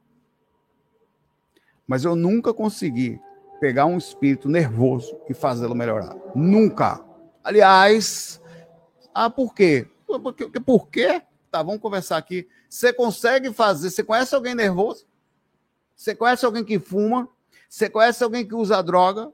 [1.87, 3.19] Mas eu nunca consegui
[3.61, 6.15] pegar um espírito nervoso e fazê-lo melhorar.
[6.33, 6.99] Nunca.
[7.43, 8.41] Aliás,
[9.13, 9.87] ah, por quê?
[10.07, 10.49] Por quê?
[10.59, 11.21] Por quê?
[11.51, 12.49] Tá, vamos conversar aqui.
[12.67, 13.91] Você consegue fazer?
[13.91, 15.05] Você conhece alguém nervoso?
[15.95, 17.29] Você conhece alguém que fuma?
[17.69, 19.31] Você conhece alguém que usa droga?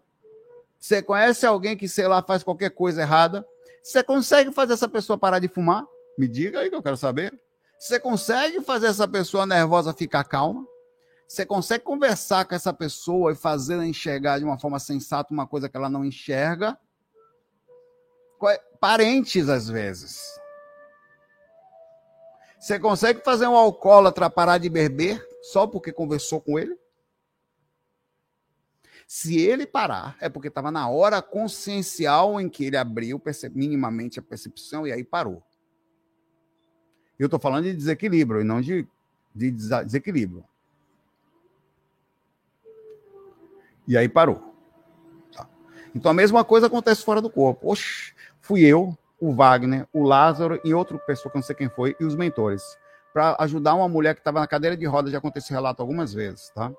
[0.78, 3.48] Você conhece alguém que, sei lá, faz qualquer coisa errada?
[3.82, 5.86] Você consegue fazer essa pessoa parar de fumar?
[6.18, 7.34] Me diga aí que eu quero saber.
[7.80, 10.68] Você consegue fazer essa pessoa nervosa ficar calma?
[11.28, 15.68] Você consegue conversar com essa pessoa e fazê-la enxergar de uma forma sensata uma coisa
[15.68, 16.80] que ela não enxerga?
[18.50, 18.58] É?
[18.80, 20.22] Parentes, às vezes.
[22.60, 26.78] Você consegue fazer um alcoólatra parar de beber só porque conversou com ele?
[29.08, 33.22] Se ele parar, é porque estava na hora consciencial em que ele abriu
[33.54, 35.44] minimamente a percepção e aí parou.
[37.18, 38.88] Eu estou falando de desequilíbrio e não de,
[39.34, 40.44] de desequilíbrio.
[43.88, 44.54] E aí parou.
[45.36, 45.48] Tá.
[45.96, 47.72] Então a mesma coisa acontece fora do corpo.
[47.72, 51.96] Oxe, fui eu, o Wagner, o Lázaro e outra pessoa que não sei quem foi,
[52.00, 52.62] e os mentores,
[53.14, 56.52] para ajudar uma mulher que estava na cadeira de roda, já aconteceu relato algumas vezes,
[56.52, 56.72] tá?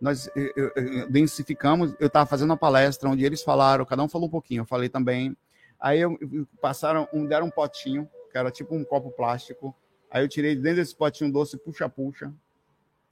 [0.00, 4.26] Nós eu, eu, densificamos, eu estava fazendo uma palestra onde eles falaram, cada um falou
[4.26, 5.36] um pouquinho, eu falei também.
[5.78, 6.18] Aí eu,
[6.60, 9.74] passaram, um, deram um potinho, que era tipo um copo plástico.
[10.10, 12.32] Aí eu tirei dentro desse potinho doce, puxa-puxa.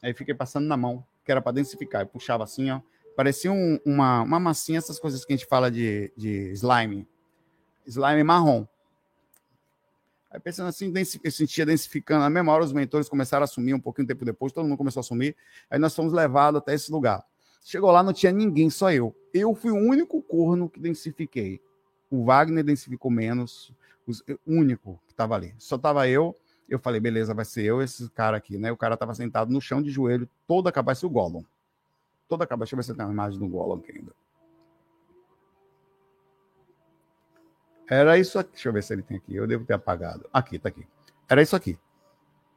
[0.03, 2.03] Aí fiquei passando na mão, que era para densificar.
[2.03, 2.81] Eu puxava assim, ó.
[3.17, 7.07] Parecia um, uma, uma massinha, essas coisas que a gente fala de, de slime.
[7.87, 8.67] Slime marrom.
[10.31, 10.93] Aí pensando assim,
[11.23, 12.21] eu sentia densificando.
[12.21, 15.01] Na mesma hora, os mentores começaram a sumir um pouquinho tempo depois, todo mundo começou
[15.01, 15.37] a sumir.
[15.71, 17.23] Aí nós fomos levados até esse lugar.
[17.63, 19.15] Chegou lá, não tinha ninguém, só eu.
[19.33, 21.61] Eu fui o único corno que densifiquei.
[22.11, 23.73] O Wagner densificou menos,
[24.07, 24.13] o
[24.47, 25.55] único que estava ali.
[25.59, 26.37] Só estava eu.
[26.69, 28.73] Eu falei, beleza, vai ser eu esse cara aqui, né?
[28.73, 31.45] O cara estava sentado no chão de joelho, toda a cabeça, o Gollum.
[32.33, 32.75] Toda a cabeça.
[32.75, 34.15] Deixa eu ver se tem uma imagem do Gollum aqui ainda.
[37.91, 38.53] Era isso aqui.
[38.53, 39.37] Deixa eu ver se ele tem aqui.
[39.37, 40.27] Eu devo ter apagado.
[40.33, 40.89] Aqui, tá aqui.
[41.29, 41.79] Era isso aqui.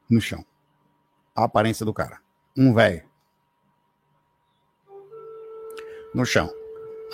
[0.09, 0.45] No chão.
[1.35, 2.21] A aparência do cara.
[2.57, 3.03] Um velho.
[6.13, 6.49] No chão.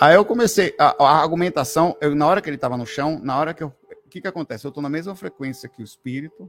[0.00, 0.72] Aí eu comecei.
[0.78, 3.74] A, a argumentação, eu, na hora que ele estava no chão, na hora que eu.
[4.06, 4.64] O que, que acontece?
[4.64, 6.48] Eu estou na mesma frequência que o espírito.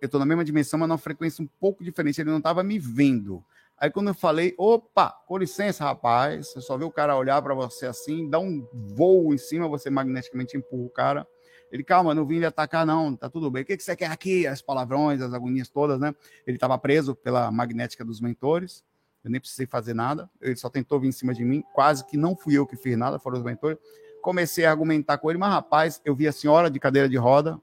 [0.00, 2.20] Eu estou na mesma dimensão, mas numa frequência um pouco diferente.
[2.20, 3.44] Ele não estava me vendo.
[3.82, 7.52] Aí quando eu falei, opa, com licença, rapaz, você só vê o cara olhar para
[7.52, 11.26] você assim, dá um voo em cima, você magneticamente empurra o cara.
[11.68, 13.64] Ele, calma, não vim lhe atacar, não, tá tudo bem.
[13.64, 14.46] O que, que você quer aqui?
[14.46, 16.14] As palavrões, as agonias todas, né?
[16.46, 18.84] Ele estava preso pela magnética dos mentores.
[19.24, 20.30] Eu nem precisei fazer nada.
[20.40, 21.64] Ele só tentou vir em cima de mim.
[21.74, 23.78] Quase que não fui eu que fiz nada, foram os mentores.
[24.22, 27.60] Comecei a argumentar com ele, mas rapaz, eu vi a senhora de cadeira de roda,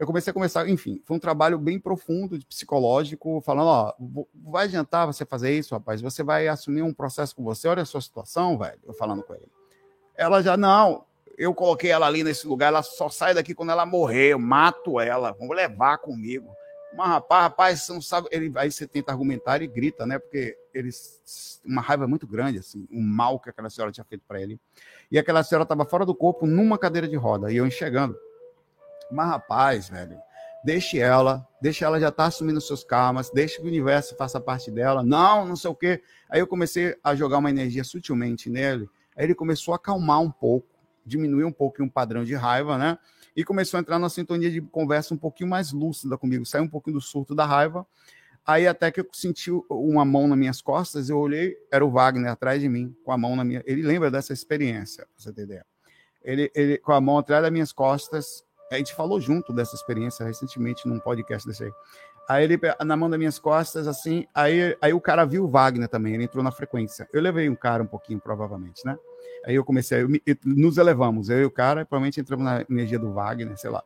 [0.00, 3.94] eu comecei a começar, enfim, foi um trabalho bem profundo, de psicológico, falando, ó,
[4.34, 7.84] vai adiantar você fazer isso, rapaz, você vai assumir um processo com você, olha a
[7.84, 9.46] sua situação, velho, eu falando com ele.
[10.16, 11.04] Ela já, não,
[11.36, 14.98] eu coloquei ela ali nesse lugar, ela só sai daqui quando ela morrer, eu mato
[14.98, 16.48] ela, vou levar comigo.
[16.96, 20.56] Mas, rapaz, rapaz, você não sabe, ele, aí você tenta argumentar e grita, né, porque
[20.72, 24.58] eles, uma raiva muito grande, assim, o mal que aquela senhora tinha feito para ele.
[25.10, 28.16] E aquela senhora estava fora do corpo, numa cadeira de roda, e eu enxergando.
[29.10, 30.18] Mas, rapaz, velho,
[30.64, 34.70] deixe ela, deixe ela já tá assumindo seus karmas, deixe que o universo faça parte
[34.70, 35.02] dela.
[35.02, 36.02] Não, não sei o quê.
[36.28, 38.88] Aí eu comecei a jogar uma energia sutilmente nele.
[39.16, 40.68] Aí ele começou a acalmar um pouco,
[41.04, 42.98] diminuir um pouco um padrão de raiva, né?
[43.34, 46.68] E começou a entrar numa sintonia de conversa um pouquinho mais lúcida comigo, saiu um
[46.68, 47.86] pouquinho do surto da raiva.
[48.44, 52.30] Aí até que eu senti uma mão nas minhas costas, eu olhei, era o Wagner
[52.30, 53.62] atrás de mim, com a mão na minha.
[53.66, 55.64] Ele lembra dessa experiência, pra você ideia.
[56.22, 60.24] Ele, ele com a mão atrás das minhas costas, a gente falou junto dessa experiência
[60.24, 61.72] recentemente num podcast desse aí.
[62.28, 65.88] Aí ele, na mão das minhas costas, assim, aí, aí o cara viu o Wagner
[65.88, 67.08] também, ele entrou na frequência.
[67.12, 68.96] Eu levei um cara um pouquinho, provavelmente, né?
[69.44, 70.08] Aí eu comecei, eu,
[70.44, 73.82] nos elevamos, eu e o cara, provavelmente entramos na energia do Wagner, sei lá.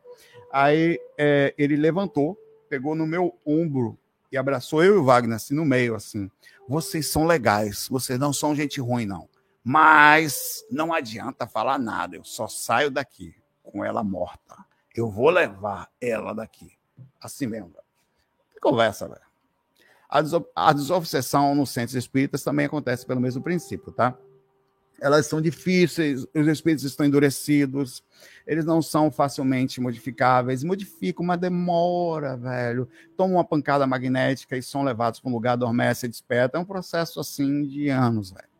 [0.53, 2.37] Aí é, ele levantou,
[2.69, 3.97] pegou no meu ombro
[4.31, 6.29] e abraçou eu e o Wagner, assim, no meio, assim.
[6.67, 9.27] Vocês são legais, vocês não são gente ruim, não.
[9.63, 13.33] Mas não adianta falar nada, eu só saio daqui
[13.63, 14.64] com ela morta.
[14.95, 16.71] Eu vou levar ela daqui.
[17.21, 17.73] Assim mesmo.
[18.53, 19.21] Que conversa, velho.
[20.07, 24.17] A, deso a desobsessão nos centros espíritas também acontece pelo mesmo princípio, tá?
[25.01, 28.01] Elas são difíceis, os espíritos estão endurecidos,
[28.47, 32.87] eles não são facilmente modificáveis, modificam, mas demora, velho.
[33.17, 36.57] Tomam uma pancada magnética e são levados para um lugar, adormece e desperta.
[36.57, 38.54] É um processo assim de anos, velho.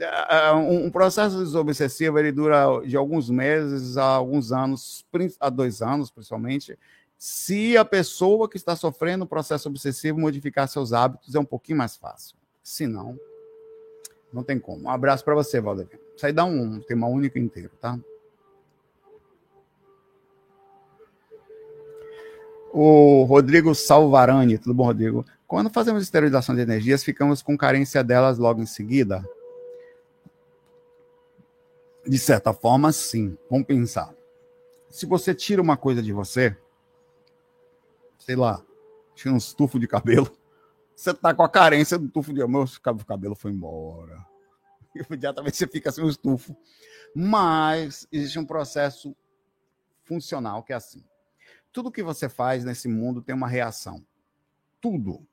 [0.00, 5.04] É, é, um processo desobsessivo ele dura de alguns meses a alguns anos,
[5.40, 6.78] a dois anos principalmente.
[7.16, 11.78] Se a pessoa que está sofrendo o processo obsessivo modificar seus hábitos, é um pouquinho
[11.78, 12.36] mais fácil.
[12.62, 13.18] Se não,
[14.32, 14.84] não tem como.
[14.84, 15.98] Um abraço para você, Valdemir.
[16.16, 17.98] Isso aí dá um tema único inteiro, tá?
[22.72, 25.24] O Rodrigo Salvarani, tudo bom, Rodrigo?
[25.46, 29.24] Quando fazemos esterilização de energias, ficamos com carência delas logo em seguida?
[32.08, 33.36] De certa forma, sim.
[33.50, 34.14] Vamos pensar.
[34.88, 36.56] Se você tira uma coisa de você,
[38.18, 38.64] sei lá,
[39.14, 40.34] tira um estufo de cabelo,
[40.96, 42.64] você tá com a carência do tufo de meu
[43.06, 44.26] cabelo foi embora.
[44.96, 46.56] Imediatamente você fica sem o estufo.
[47.14, 49.14] Mas existe um processo
[50.02, 51.04] funcional que é assim.
[51.70, 54.02] Tudo que você faz nesse mundo tem uma reação.
[54.80, 55.26] Tudo,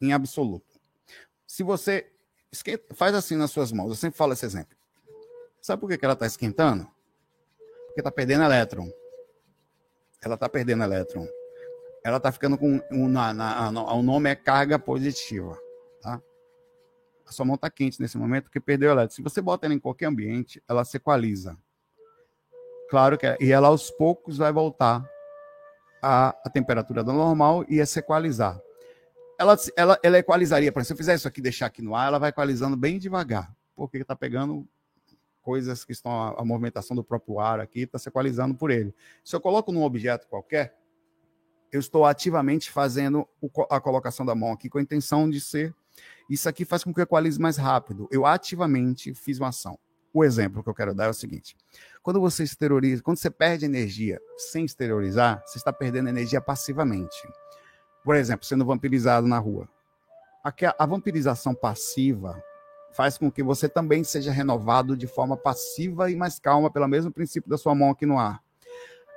[0.00, 0.80] em absoluto.
[1.46, 2.10] Se você
[2.94, 4.77] faz assim nas suas mãos, eu sempre falo esse exemplo.
[5.60, 6.84] Sabe por que, que ela está esquentando?
[7.86, 8.90] Porque está perdendo elétron.
[10.22, 11.26] Ela está perdendo elétron.
[12.04, 12.80] Ela está ficando com.
[12.90, 15.58] Na, na, o nome é carga positiva.
[16.00, 16.20] Tá?
[17.26, 19.14] A sua mão está quente nesse momento porque perdeu elétrico.
[19.14, 21.58] Se você bota ela em qualquer ambiente, ela se equaliza.
[22.88, 25.04] Claro que é, e ela aos poucos vai voltar
[26.02, 28.58] à, à temperatura do normal e a se equalizar.
[29.38, 32.08] Ela, ela, ela equalizaria, por exemplo, se eu fizer isso aqui deixar aqui no ar,
[32.08, 34.66] ela vai equalizando bem devagar, porque está pegando
[35.48, 38.94] coisas que estão a, a, movimentação do próprio ar aqui, está se equalizando por ele.
[39.24, 40.76] Se eu coloco num objeto qualquer,
[41.72, 45.74] eu estou ativamente fazendo o, a colocação da mão aqui com a intenção de ser.
[46.28, 48.06] Isso aqui faz com que eu equalize mais rápido.
[48.10, 49.78] Eu ativamente fiz uma ação.
[50.12, 51.56] O exemplo que eu quero dar é o seguinte:
[52.02, 57.26] quando você exterioriza, quando você perde energia sem exteriorizar, você está perdendo energia passivamente.
[58.04, 59.66] Por exemplo, sendo vampirizado na rua.
[60.78, 62.38] A vampirização passiva
[62.98, 67.12] faz com que você também seja renovado de forma passiva e mais calma, pelo mesmo
[67.12, 68.42] princípio da sua mão aqui no ar.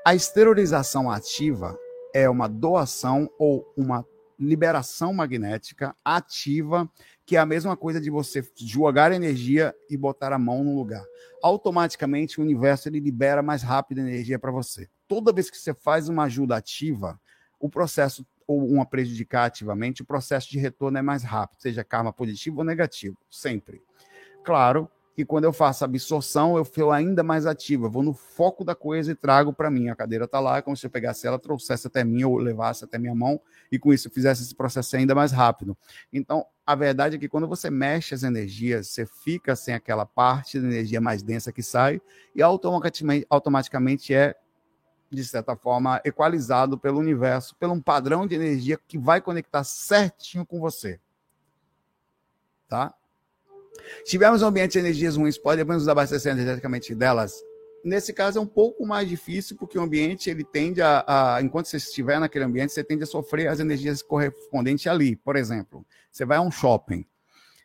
[0.05, 1.75] A exteriorização ativa
[2.13, 4.05] é uma doação ou uma
[4.38, 6.88] liberação magnética ativa,
[7.25, 11.03] que é a mesma coisa de você jogar energia e botar a mão no lugar.
[11.41, 14.88] Automaticamente o universo ele libera mais rápido energia para você.
[15.07, 17.19] Toda vez que você faz uma ajuda ativa,
[17.59, 22.11] o processo ou uma prejudicar ativamente, o processo de retorno é mais rápido, seja karma
[22.11, 23.81] positivo ou negativo, sempre.
[24.43, 27.85] Claro que quando eu faço absorção, eu fico ainda mais ativo.
[27.85, 29.89] Eu vou no foco da coisa e trago para mim.
[29.89, 32.85] A cadeira está lá, é como se eu pegasse ela, trouxesse até mim, ou levasse
[32.85, 33.39] até minha mão,
[33.71, 35.77] e com isso eu fizesse esse processo ainda mais rápido.
[36.13, 40.59] Então, a verdade é que quando você mexe as energias, você fica sem aquela parte
[40.59, 42.01] da energia mais densa que sai,
[42.33, 44.35] e automaticamente, automaticamente é,
[45.16, 50.45] de certa forma, equalizado pelo universo, pelo um padrão de energia que vai conectar certinho
[50.45, 50.99] com você.
[52.68, 52.93] Tá?
[54.03, 57.34] Se tivermos um ambiente de energias ruins, podemos nos abastecer energeticamente delas?
[57.84, 61.66] Nesse caso é um pouco mais difícil, porque o ambiente ele tende a, a, enquanto
[61.66, 65.16] você estiver naquele ambiente, você tende a sofrer as energias correspondentes ali.
[65.16, 67.05] Por exemplo, você vai a um shopping,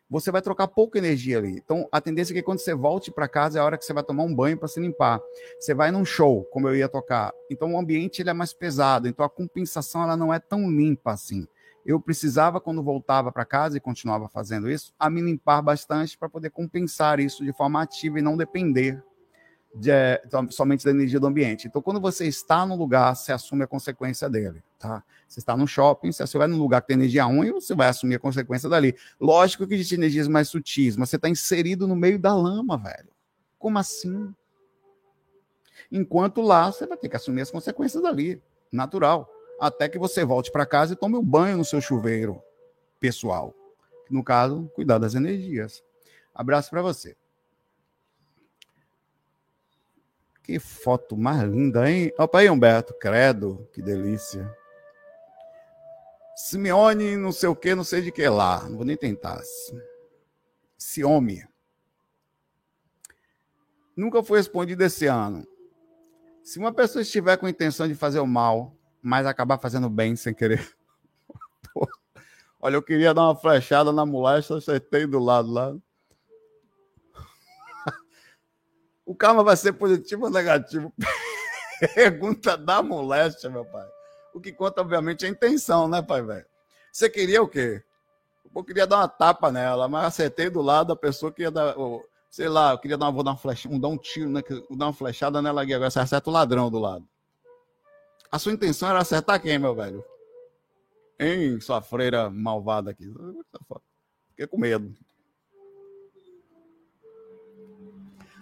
[0.09, 1.61] você vai trocar pouca energia ali.
[1.63, 3.93] Então, a tendência é que quando você volte para casa é a hora que você
[3.93, 5.19] vai tomar um banho para se limpar.
[5.59, 7.33] Você vai num show, como eu ia tocar.
[7.49, 9.07] Então, o ambiente ele é mais pesado.
[9.07, 11.47] Então, a compensação ela não é tão limpa assim
[11.87, 16.27] eu precisava, quando voltava para casa e continuava fazendo isso, a me limpar bastante para
[16.27, 19.01] poder compensar isso de forma ativa e não depender
[19.79, 21.67] de, é, somente da energia do ambiente.
[21.67, 25.03] Então, quando você está no lugar, você assume a consequência dele, tá?
[25.27, 27.87] Você está no shopping, se você vai num lugar que tem energia ruim, você vai
[27.87, 28.95] assumir a consequência dali.
[29.19, 33.09] Lógico que existem energias mais sutis, mas você está inserido no meio da lama, velho.
[33.59, 34.33] Como assim?
[35.91, 40.51] Enquanto lá, você vai ter que assumir as consequências dali, natural até que você volte
[40.51, 42.41] para casa e tome um banho no seu chuveiro
[42.99, 43.53] pessoal.
[44.09, 45.83] No caso, cuidar das energias.
[46.33, 47.15] Abraço para você.
[50.47, 52.13] Que foto mais linda, hein?
[52.17, 52.93] Opa aí, Humberto.
[52.93, 54.49] Credo, que delícia.
[56.37, 58.63] Simeone, não sei o que, não sei de que lá.
[58.63, 59.41] Não vou nem tentar.
[60.77, 61.45] Ciome.
[63.93, 65.45] Nunca foi respondido esse ano.
[66.41, 70.15] Se uma pessoa estiver com a intenção de fazer o mal, mas acabar fazendo bem
[70.15, 70.65] sem querer.
[72.61, 75.75] Olha, eu queria dar uma flechada na moléstia, acertei do lado lá.
[79.07, 80.93] O karma vai ser positivo ou negativo?
[81.95, 83.87] Pergunta da moléstia, meu pai.
[84.33, 86.45] O que conta, obviamente, é a intenção, né, pai velho?
[86.91, 87.81] Você queria o quê?
[88.53, 91.73] Eu queria dar uma tapa nela, mas acertei do lado da pessoa que ia dar.
[92.29, 94.41] sei lá, eu queria dar uma, vou dar uma flechada, dar um tiro, né,
[94.71, 95.73] dar uma flechada nela aqui.
[95.73, 97.07] Agora você acerta o ladrão do lado.
[98.29, 100.03] A sua intenção era acertar quem, meu velho?
[101.17, 103.09] Hein, sua freira malvada aqui.
[104.31, 104.93] Fiquei com medo.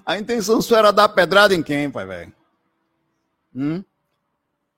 [0.05, 2.33] A intenção sua era dar pedrada em quem, pai, velho?
[3.55, 3.83] Hum?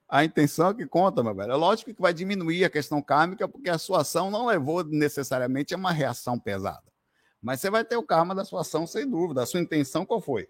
[0.08, 1.52] A intenção é que conta, meu velho.
[1.52, 5.74] É lógico que vai diminuir a questão kármica, porque a sua ação não levou necessariamente
[5.74, 6.88] a uma reação pesada.
[7.42, 9.44] Mas você vai ter o karma da sua ação, sem dúvida.
[9.44, 10.48] A sua intenção qual foi?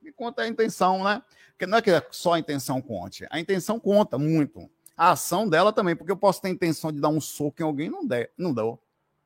[0.00, 1.20] Me conta a intenção, né?
[1.50, 3.26] Porque não é que só a intenção conte.
[3.28, 4.70] A intenção conta muito.
[4.96, 7.90] A ação dela também, porque eu posso ter intenção de dar um soco em alguém
[7.90, 8.02] não
[8.38, 8.80] não dou.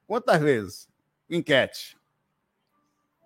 [0.07, 0.89] Quantas vezes?
[1.29, 1.99] Enquete.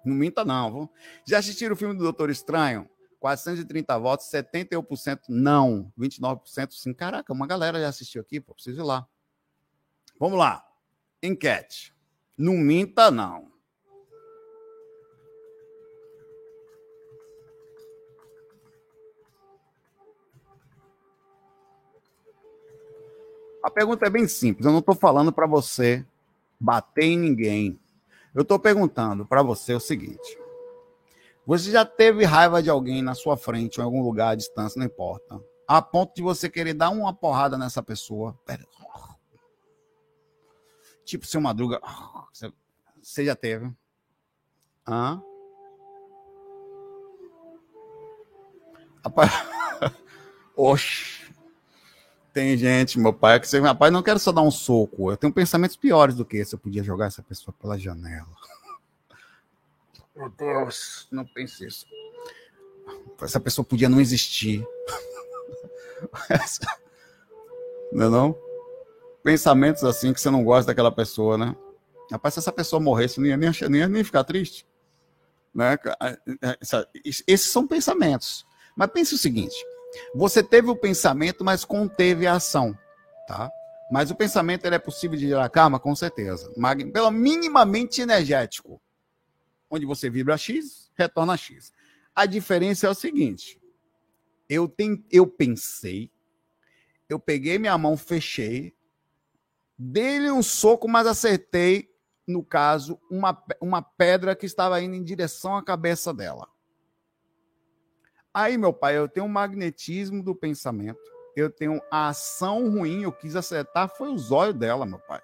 [0.05, 0.73] Não minta, não.
[0.73, 0.91] Viu?
[1.27, 2.89] Já assistiram o filme do Doutor Estranho?
[3.21, 6.95] 430 votos, 71% não, 29% sim.
[6.95, 9.07] Caraca, uma galera já assistiu aqui, pô, preciso ir lá.
[10.19, 10.65] Vamos lá.
[11.23, 11.95] Enquete.
[12.37, 13.51] Não minta, não.
[23.63, 24.65] A pergunta é bem simples.
[24.65, 26.05] Eu não estou falando para você
[26.59, 27.79] bater em ninguém.
[28.35, 30.39] Eu estou perguntando para você o seguinte:
[31.47, 34.79] você já teve raiva de alguém na sua frente, ou em algum lugar à distância,
[34.79, 38.39] não importa, a ponto de você querer dar uma porrada nessa pessoa?
[38.45, 38.65] Pera.
[41.05, 41.81] Tipo, seu madruga.
[43.03, 43.73] Você já teve?
[44.87, 45.21] Hã?
[49.03, 49.31] Rapaz,
[50.55, 51.35] oxe.
[52.33, 55.11] Tem gente, meu pai, que você, rapaz, não quero só dar um soco.
[55.11, 56.55] Eu tenho pensamentos piores do que esse.
[56.55, 58.29] Eu podia jogar essa pessoa pela janela.
[60.15, 61.87] Meu Deus, não pense isso.
[63.21, 64.67] Essa pessoa podia não existir.
[67.93, 68.39] Não é não?
[69.23, 71.57] Pensamentos assim que você não gosta daquela pessoa, né?
[72.11, 74.67] Rapaz, se essa pessoa morresse, não ia nem, não ia nem ficar triste.
[75.55, 75.77] Né?
[77.27, 78.47] Esses são pensamentos.
[78.77, 79.57] Mas pense o seguinte:
[80.15, 82.77] você teve o pensamento, mas conteve a ação,
[83.27, 83.51] tá?
[83.91, 86.53] Mas o pensamento ele é possível de gerar karma, com certeza.
[86.93, 88.81] Pelo minimamente energético.
[89.69, 91.73] Onde você vibra X, retorna X.
[92.15, 93.61] A diferença é o seguinte:
[94.49, 96.11] eu, tem, eu pensei,
[97.09, 98.75] eu peguei minha mão, fechei,
[99.77, 101.91] dei um soco, mas acertei,
[102.27, 106.49] no caso, uma, uma pedra que estava indo em direção à cabeça dela.
[108.33, 111.01] Aí, meu pai, eu tenho um magnetismo do pensamento,
[111.35, 115.21] eu tenho a ação ruim, eu quis acertar, foi os olhos dela, meu pai.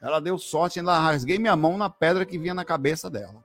[0.00, 3.44] Ela deu sorte, ainda rasguei minha mão na pedra que vinha na cabeça dela.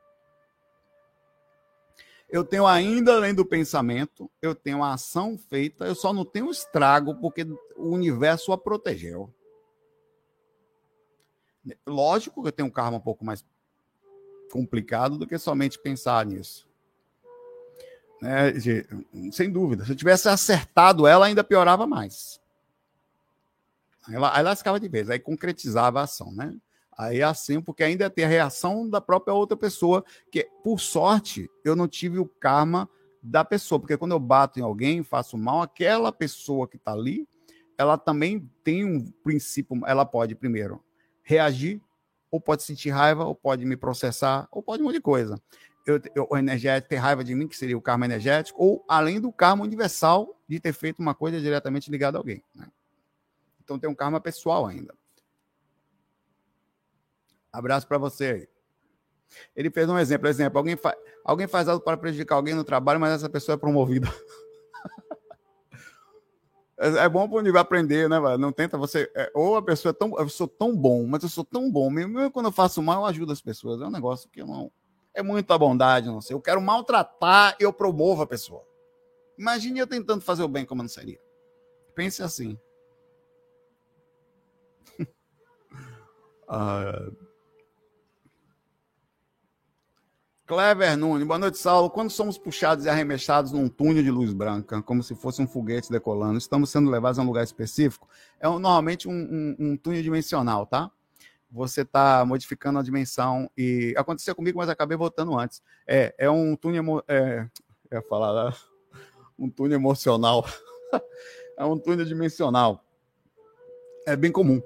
[2.30, 6.52] Eu tenho ainda, além do pensamento, eu tenho a ação feita, eu só não tenho
[6.52, 7.44] estrago porque
[7.76, 9.34] o universo a protegeu.
[11.86, 13.46] Lógico que eu tenho um karma um pouco mais
[14.52, 16.67] complicado do que somente pensar nisso.
[18.22, 18.54] Né?
[19.32, 19.86] Sem dúvida.
[19.86, 22.40] Se eu tivesse acertado ela, ainda piorava mais.
[24.10, 26.56] Ela, aí lascava de vez, aí concretizava a ação, né?
[26.98, 31.50] Aí é assim, porque ainda tem a reação da própria outra pessoa, que por sorte
[31.64, 32.90] eu não tive o karma
[33.22, 37.28] da pessoa, porque quando eu bato em alguém, faço mal, aquela pessoa que está ali,
[37.78, 40.84] ela também tem um princípio, ela pode primeiro
[41.22, 41.80] reagir,
[42.32, 45.40] ou pode sentir raiva, ou pode me processar, ou pode um monte de coisa.
[45.88, 49.22] Eu, eu, o energético ter raiva de mim, que seria o karma energético, ou além
[49.22, 52.44] do karma universal de ter feito uma coisa diretamente ligada a alguém.
[52.54, 52.68] Né?
[53.64, 54.94] Então tem um karma pessoal ainda.
[57.54, 58.50] Abraço para você aí.
[59.56, 63.00] Ele fez um exemplo, exemplo, alguém, fa alguém faz algo para prejudicar alguém no trabalho,
[63.00, 64.08] mas essa pessoa é promovida.
[66.78, 68.20] é, é bom para o aprender, né?
[68.38, 69.10] Não tenta você.
[69.16, 70.18] É, ou a pessoa é tão.
[70.20, 71.90] Eu sou tão bom, mas eu sou tão bom.
[71.90, 73.82] Mesmo quando eu faço mal, eu ajudo as pessoas.
[73.82, 74.72] É um negócio que eu não.
[75.18, 76.36] É muita bondade, não sei.
[76.36, 78.64] Eu quero maltratar, eu promovo a pessoa.
[79.36, 81.20] Imagine eu tentando fazer o bem como não seria.
[81.96, 82.56] Pense assim.
[86.48, 87.10] ah,
[90.46, 91.90] Clever Nunes, boa noite, Saulo.
[91.90, 95.92] Quando somos puxados e arremessados num túnel de luz branca, como se fosse um foguete
[95.92, 98.08] decolando, estamos sendo levados a um lugar específico?
[98.40, 100.92] É normalmente um, um, um, túnel dimensional, tá?
[101.50, 105.62] Você está modificando a dimensão e aconteceu comigo, mas acabei voltando antes.
[105.88, 107.48] É, é um túnel, é,
[107.90, 108.56] eu falar, né?
[109.40, 110.46] um túnel emocional.
[111.58, 112.84] é um túnel dimensional.
[114.06, 114.62] É bem comum.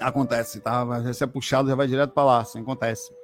[0.00, 0.84] Acontece, tá?
[0.84, 3.14] Você é puxado, já vai direto para lá, assim, acontece.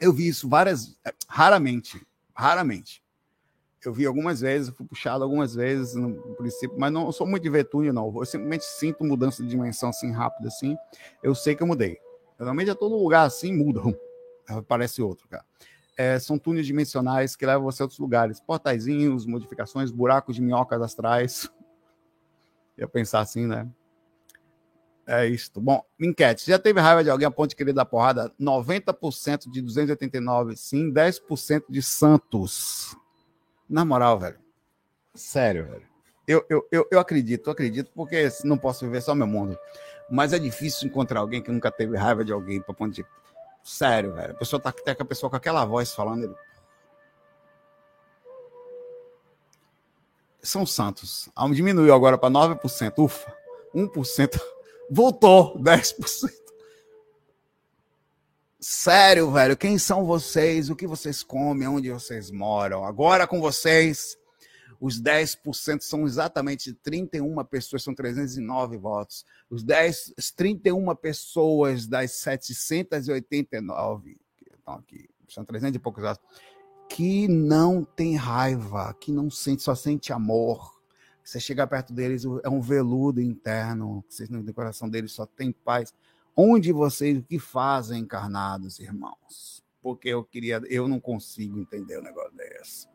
[0.00, 3.02] Eu vi isso várias, raramente, raramente.
[3.84, 7.48] Eu vi algumas vezes, fui puxado algumas vezes no princípio, mas não sou muito de
[7.48, 8.14] ver túnel, não.
[8.14, 10.76] Eu simplesmente sinto mudança de dimensão assim rápida assim.
[11.22, 11.98] Eu sei que eu mudei.
[12.38, 13.80] Geralmente a todo lugar assim muda,
[14.48, 15.44] aparece outro, cara.
[15.96, 20.80] É, são túneis dimensionais que levam você a outros lugares, portaizinhos, modificações, buracos de minhocas
[20.80, 21.50] astrais.
[22.78, 23.68] Ia pensar assim, né?
[25.06, 25.50] É isso.
[25.60, 26.46] Bom, enquete.
[26.46, 28.32] Já teve raiva de alguém a ponto de querer dar porrada?
[28.40, 30.92] 90% de 289, sim.
[30.92, 32.96] 10% de Santos.
[33.70, 34.38] Na moral, velho.
[35.14, 35.88] Sério, velho.
[36.26, 39.56] Eu, eu, eu, eu acredito, eu acredito, porque não posso viver só meu mundo.
[40.10, 43.06] Mas é difícil encontrar alguém que nunca teve raiva de alguém para ponto de.
[43.62, 44.32] Sério, velho.
[44.32, 46.24] A pessoa tá com a pessoa com aquela voz falando.
[46.24, 46.34] Ele...
[50.42, 51.28] São Santos.
[51.54, 52.92] Diminuiu agora para 9%.
[52.98, 53.32] Ufa.
[53.72, 54.40] 1%
[54.90, 56.39] voltou 10%.
[58.60, 60.68] Sério, velho, quem são vocês?
[60.68, 61.66] O que vocês comem?
[61.66, 62.84] Onde vocês moram?
[62.84, 64.18] Agora com vocês,
[64.78, 69.24] os 10% são exatamente 31 pessoas, são 309 votos.
[69.48, 76.22] Os 10, 31 pessoas das 789 que estão aqui, são 300 e poucos votos,
[76.86, 80.78] que não tem raiva, que não sente, só sente amor
[81.30, 85.94] você chega perto deles, é um veludo interno, vocês no coração deles só tem paz.
[86.36, 89.64] Onde vocês, o que fazem encarnados, irmãos?
[89.82, 92.88] Porque eu queria, eu não consigo entender um negócio desse.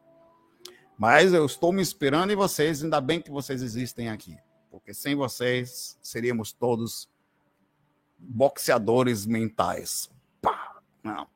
[0.98, 4.38] Mas eu estou me inspirando em vocês, ainda bem que vocês existem aqui.
[4.72, 7.10] Porque sem vocês, seríamos todos
[8.18, 10.10] boxeadores mentais.
[10.42, 10.80] Pá!
[11.04, 11.28] Não.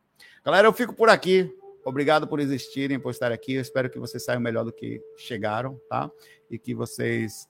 [0.44, 1.54] Galera, eu fico por aqui.
[1.84, 3.54] Obrigado por existirem, por estar aqui.
[3.54, 6.10] Eu espero que vocês saiam melhor do que chegaram, tá?
[6.50, 7.49] E que vocês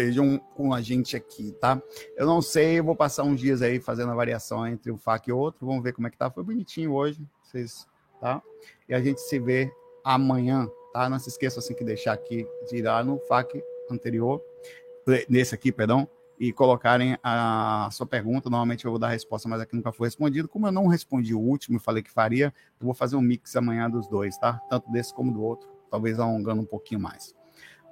[0.00, 1.80] estejam com a gente aqui, tá?
[2.16, 5.28] Eu não sei, eu vou passar uns dias aí fazendo a variação entre um FAC
[5.28, 5.66] e outro.
[5.66, 6.30] Vamos ver como é que tá.
[6.30, 7.86] Foi bonitinho hoje, vocês,
[8.20, 8.42] tá?
[8.88, 9.70] E a gente se vê
[10.02, 11.08] amanhã, tá?
[11.08, 14.42] Não se esqueça assim que deixar aqui de ir lá no FAC anterior,
[15.28, 18.48] nesse aqui, perdão, e colocarem a sua pergunta.
[18.48, 20.48] Normalmente eu vou dar a resposta, mas aqui nunca foi respondido.
[20.48, 23.54] Como eu não respondi o último e falei que faria, eu vou fazer um mix
[23.54, 24.54] amanhã dos dois, tá?
[24.70, 27.34] Tanto desse como do outro, talvez alongando um pouquinho mais.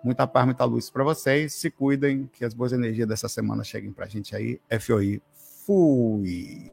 [0.03, 1.55] Muita paz, muita luz para vocês.
[1.55, 4.61] Se cuidem, que as boas energias dessa semana cheguem para a gente aí.
[4.81, 5.21] FOI,
[5.67, 6.73] fui!